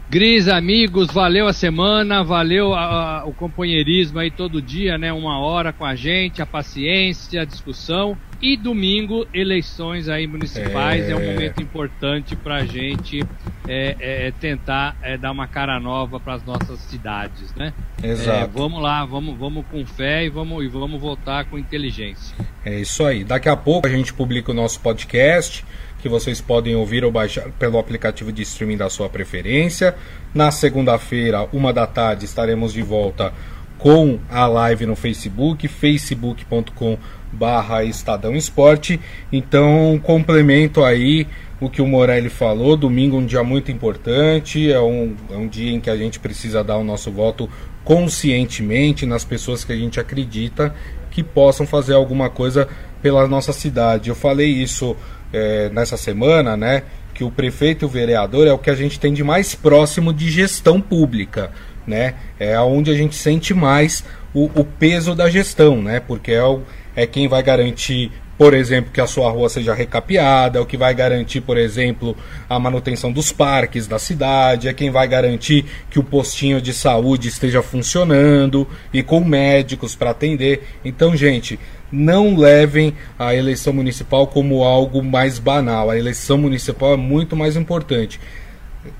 Gris, 0.09 0.47
amigos, 0.47 1.09
valeu 1.09 1.49
a 1.49 1.53
semana, 1.53 2.23
valeu 2.23 2.73
a, 2.73 3.23
a, 3.23 3.25
o 3.25 3.33
companheirismo 3.33 4.21
aí 4.21 4.31
todo 4.31 4.62
dia, 4.62 4.97
né? 4.97 5.12
Uma 5.12 5.40
hora 5.40 5.73
com 5.73 5.85
a 5.85 5.97
gente, 5.97 6.40
a 6.40 6.47
paciência, 6.47 7.42
a 7.42 7.45
discussão. 7.45 8.16
E 8.40 8.57
domingo, 8.57 9.27
eleições 9.35 10.09
aí 10.09 10.29
municipais. 10.29 11.09
É, 11.09 11.11
é 11.11 11.16
um 11.16 11.33
momento 11.33 11.61
importante 11.61 12.37
para 12.37 12.57
a 12.57 12.64
gente 12.64 13.21
é, 13.66 13.97
é, 13.99 14.29
é, 14.29 14.31
tentar 14.31 14.97
é, 15.03 15.16
dar 15.19 15.33
uma 15.33 15.49
cara 15.49 15.81
nova 15.81 16.21
para 16.21 16.35
as 16.35 16.45
nossas 16.45 16.79
cidades, 16.81 17.53
né? 17.57 17.73
Exato. 18.01 18.53
vamos 18.55 18.81
lá, 18.81 19.05
vamos, 19.05 19.37
vamos 19.37 19.66
com 19.66 19.85
fé 19.85 20.25
e 20.25 20.29
vamos, 20.29 20.64
e 20.64 20.69
vamos 20.69 21.01
votar 21.01 21.47
com 21.47 21.59
inteligência. 21.59 22.37
É 22.64 22.79
isso 22.79 23.05
aí. 23.05 23.25
Daqui 23.25 23.49
a 23.49 23.57
pouco 23.57 23.88
a 23.88 23.90
gente 23.90 24.14
publica 24.14 24.53
o 24.53 24.55
nosso 24.55 24.79
podcast 24.81 25.64
que 25.98 26.09
vocês 26.09 26.40
podem 26.40 26.76
ouvir 26.76 27.04
ou 27.04 27.11
baixar 27.11 27.50
pelo 27.59 27.78
aplicativo 27.78 28.32
de 28.32 28.42
streaming 28.42 28.76
da 28.76 28.88
sua 28.88 29.09
preferência. 29.09 29.94
Na 30.35 30.50
segunda-feira, 30.50 31.48
uma 31.52 31.72
da 31.72 31.87
tarde, 31.87 32.24
estaremos 32.24 32.72
de 32.72 32.82
volta 32.82 33.32
com 33.78 34.18
a 34.30 34.46
live 34.46 34.87
no 34.87 34.96
Facebook, 34.96 35.68
facebook.com 35.68 36.98
barra 37.32 37.85
Estadão 37.85 38.35
Esporte. 38.35 39.00
Então, 39.32 40.00
complemento 40.02 40.85
aí 40.85 41.26
o 41.61 41.70
que 41.70 41.80
o 41.80 41.87
Morelli 41.87 42.28
falou, 42.28 42.76
domingo 42.76 43.16
um 43.16 43.24
dia 43.24 43.42
muito 43.42 43.72
importante, 43.72 44.70
é 44.70 44.80
um, 44.80 45.14
é 45.30 45.37
um 45.37 45.48
dia 45.48 45.72
em 45.72 45.80
que 45.80 45.88
a 45.88 45.96
gente 45.96 46.18
precisa 46.18 46.62
dar 46.62 46.76
o 46.76 46.85
nosso 46.85 47.11
voto 47.11 47.48
conscientemente 47.82 49.06
nas 49.06 49.24
pessoas 49.24 49.64
que 49.64 49.72
a 49.72 49.76
gente 49.76 49.98
acredita 49.98 50.74
que 51.11 51.22
possam 51.22 51.66
fazer 51.66 51.94
alguma 51.94 52.28
coisa 52.28 52.68
pela 53.00 53.26
nossa 53.26 53.52
cidade. 53.52 54.11
Eu 54.11 54.14
falei 54.14 54.48
isso 54.48 54.94
é, 55.32 55.68
nessa 55.70 55.96
semana, 55.96 56.56
né? 56.56 56.82
Que 57.14 57.24
o 57.24 57.30
prefeito 57.30 57.84
e 57.84 57.86
o 57.86 57.88
vereador 57.88 58.46
é 58.46 58.52
o 58.52 58.58
que 58.58 58.70
a 58.70 58.74
gente 58.74 59.00
tem 59.00 59.12
de 59.12 59.24
mais 59.24 59.54
próximo 59.54 60.12
de 60.12 60.30
gestão 60.30 60.80
pública, 60.80 61.50
né? 61.86 62.14
É 62.38 62.58
onde 62.60 62.90
a 62.90 62.94
gente 62.94 63.14
sente 63.14 63.54
mais 63.54 64.04
o, 64.34 64.50
o 64.54 64.64
peso 64.64 65.14
da 65.14 65.28
gestão, 65.30 65.82
né? 65.82 66.00
Porque 66.00 66.32
é, 66.32 66.44
o, 66.44 66.62
é 66.94 67.06
quem 67.06 67.28
vai 67.28 67.42
garantir 67.42 68.12
por 68.38 68.53
exemplo, 68.53 68.90
que 68.92 69.01
a 69.01 69.07
sua 69.07 69.31
rua 69.31 69.49
seja 69.49 69.72
recapeada, 69.72 70.59
é 70.59 70.62
o 70.62 70.66
que 70.66 70.77
vai 70.77 70.94
garantir, 70.94 71.40
por 71.40 71.57
exemplo, 71.57 72.16
a 72.49 72.59
manutenção 72.59 73.11
dos 73.11 73.33
parques 73.33 73.87
da 73.87 73.99
cidade, 73.99 74.68
é 74.68 74.75
quem 74.75 74.90
vai 74.90 75.09
garantir 75.09 75.64
que 75.90 75.99
o 75.99 76.05
postinho 76.05 76.61
de 76.61 76.75
saúde 76.75 77.29
esteja 77.29 77.62
funcionando 77.62 78.68
e 78.92 79.03
com 79.03 79.20
médicos 79.20 79.94
para 79.94 80.11
atender. 80.11 80.68
Então, 80.85 81.16
gente, 81.16 81.59
não 81.90 82.37
levem 82.37 82.94
a 83.18 83.35
eleição 83.35 83.72
municipal 83.72 84.27
como 84.27 84.64
algo 84.64 85.03
mais 85.03 85.38
banal. 85.38 85.90
A 85.90 85.99
eleição 85.99 86.37
municipal 86.37 86.92
é 86.92 86.96
muito 86.96 87.35
mais 87.35 87.57
importante. 87.57 88.20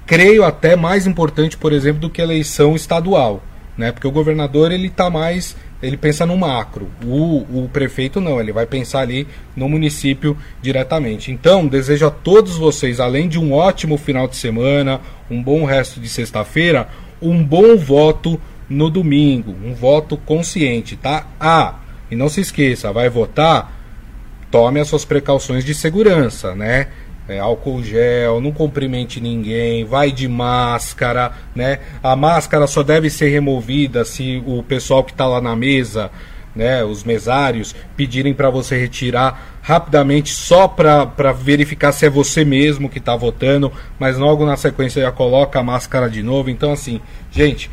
Creio 0.07 0.44
até 0.44 0.77
mais 0.77 1.07
importante, 1.07 1.57
por 1.57 1.72
exemplo, 1.72 2.01
do 2.01 2.11
que 2.11 2.20
a 2.20 2.25
eleição 2.25 2.75
estadual, 2.75 3.42
né? 3.77 3.92
Porque 3.92 4.07
o 4.07 4.11
governador 4.11 4.72
ele 4.72 4.88
está 4.88 5.11
mais, 5.11 5.57
ele 5.87 5.96
pensa 5.96 6.27
no 6.27 6.37
macro. 6.37 6.90
O, 7.05 7.64
o 7.64 7.70
prefeito 7.72 8.20
não, 8.20 8.40
ele 8.40 8.53
vai 8.53 8.66
pensar 8.66 9.01
ali 9.01 9.27
no 9.55 9.68
município 9.68 10.37
diretamente. 10.61 11.31
Então, 11.31 11.66
desejo 11.66 12.07
a 12.07 12.11
todos 12.11 12.57
vocês, 12.57 12.99
além 12.99 13.29
de 13.29 13.38
um 13.38 13.53
ótimo 13.53 13.96
final 13.96 14.27
de 14.27 14.35
semana, 14.35 15.01
um 15.31 15.40
bom 15.40 15.64
resto 15.64 16.01
de 16.01 16.09
sexta-feira, 16.09 16.88
um 17.22 17.42
bom 17.42 17.77
voto 17.77 18.40
no 18.68 18.90
domingo, 18.90 19.55
um 19.64 19.75
voto 19.75 20.16
consciente, 20.16 20.96
tá? 20.96 21.29
Ah, 21.38 21.77
e 22.11 22.16
não 22.16 22.29
se 22.29 22.40
esqueça, 22.40 22.92
vai 22.92 23.09
votar, 23.09 23.72
tome 24.51 24.81
as 24.81 24.88
suas 24.88 25.05
precauções 25.05 25.64
de 25.64 25.72
segurança, 25.72 26.53
né? 26.55 26.88
É, 27.28 27.40
álcool 27.40 27.82
gel, 27.82 28.40
não 28.40 28.52
cumprimente 28.52 29.20
ninguém, 29.20 29.84
vai 29.84 30.12
de 30.12 30.28
máscara, 30.28 31.32
né? 31.54 31.80
A 32.00 32.14
máscara 32.14 32.68
só 32.68 32.84
deve 32.84 33.10
ser 33.10 33.30
removida 33.30 34.04
se 34.04 34.40
o 34.46 34.62
pessoal 34.62 35.02
que 35.02 35.10
está 35.10 35.26
lá 35.26 35.40
na 35.40 35.56
mesa, 35.56 36.08
né, 36.54 36.84
os 36.84 37.02
mesários, 37.04 37.74
pedirem 37.96 38.32
para 38.32 38.48
você 38.48 38.78
retirar 38.78 39.58
rapidamente 39.60 40.30
só 40.30 40.68
para 40.68 41.32
verificar 41.32 41.90
se 41.90 42.06
é 42.06 42.10
você 42.10 42.44
mesmo 42.44 42.88
que 42.88 42.98
está 42.98 43.16
votando, 43.16 43.72
mas 43.98 44.16
logo 44.16 44.46
na 44.46 44.56
sequência 44.56 45.02
já 45.02 45.10
coloca 45.10 45.58
a 45.58 45.62
máscara 45.62 46.08
de 46.08 46.22
novo. 46.22 46.48
Então, 46.48 46.72
assim, 46.72 47.00
gente, 47.30 47.68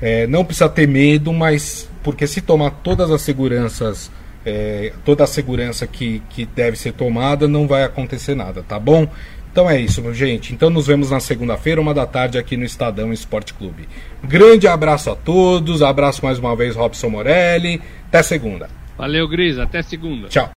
é, 0.00 0.26
não 0.26 0.44
precisa 0.44 0.68
ter 0.68 0.88
medo, 0.88 1.32
mas 1.32 1.88
porque 2.02 2.26
se 2.26 2.40
tomar 2.40 2.70
todas 2.70 3.10
as 3.10 3.22
seguranças, 3.22 4.10
é, 4.46 4.92
toda 5.04 5.24
a 5.24 5.26
segurança 5.26 5.86
que, 5.86 6.22
que 6.30 6.46
deve 6.46 6.78
ser 6.78 6.92
tomada, 6.92 7.48
não 7.48 7.66
vai 7.66 7.82
acontecer 7.82 8.36
nada, 8.36 8.62
tá 8.62 8.78
bom? 8.78 9.08
Então 9.50 9.68
é 9.68 9.80
isso, 9.80 10.02
gente. 10.14 10.52
Então 10.54 10.70
nos 10.70 10.86
vemos 10.86 11.10
na 11.10 11.18
segunda-feira, 11.18 11.80
uma 11.80 11.92
da 11.92 12.06
tarde, 12.06 12.38
aqui 12.38 12.56
no 12.56 12.64
Estadão 12.64 13.12
Esporte 13.12 13.54
Clube. 13.54 13.88
Grande 14.22 14.68
abraço 14.68 15.10
a 15.10 15.16
todos, 15.16 15.82
abraço 15.82 16.24
mais 16.24 16.38
uma 16.38 16.54
vez, 16.54 16.76
Robson 16.76 17.08
Morelli. 17.08 17.80
Até 18.06 18.22
segunda. 18.22 18.68
Valeu, 18.96 19.26
Gris. 19.28 19.58
Até 19.58 19.82
segunda. 19.82 20.28
Tchau. 20.28 20.50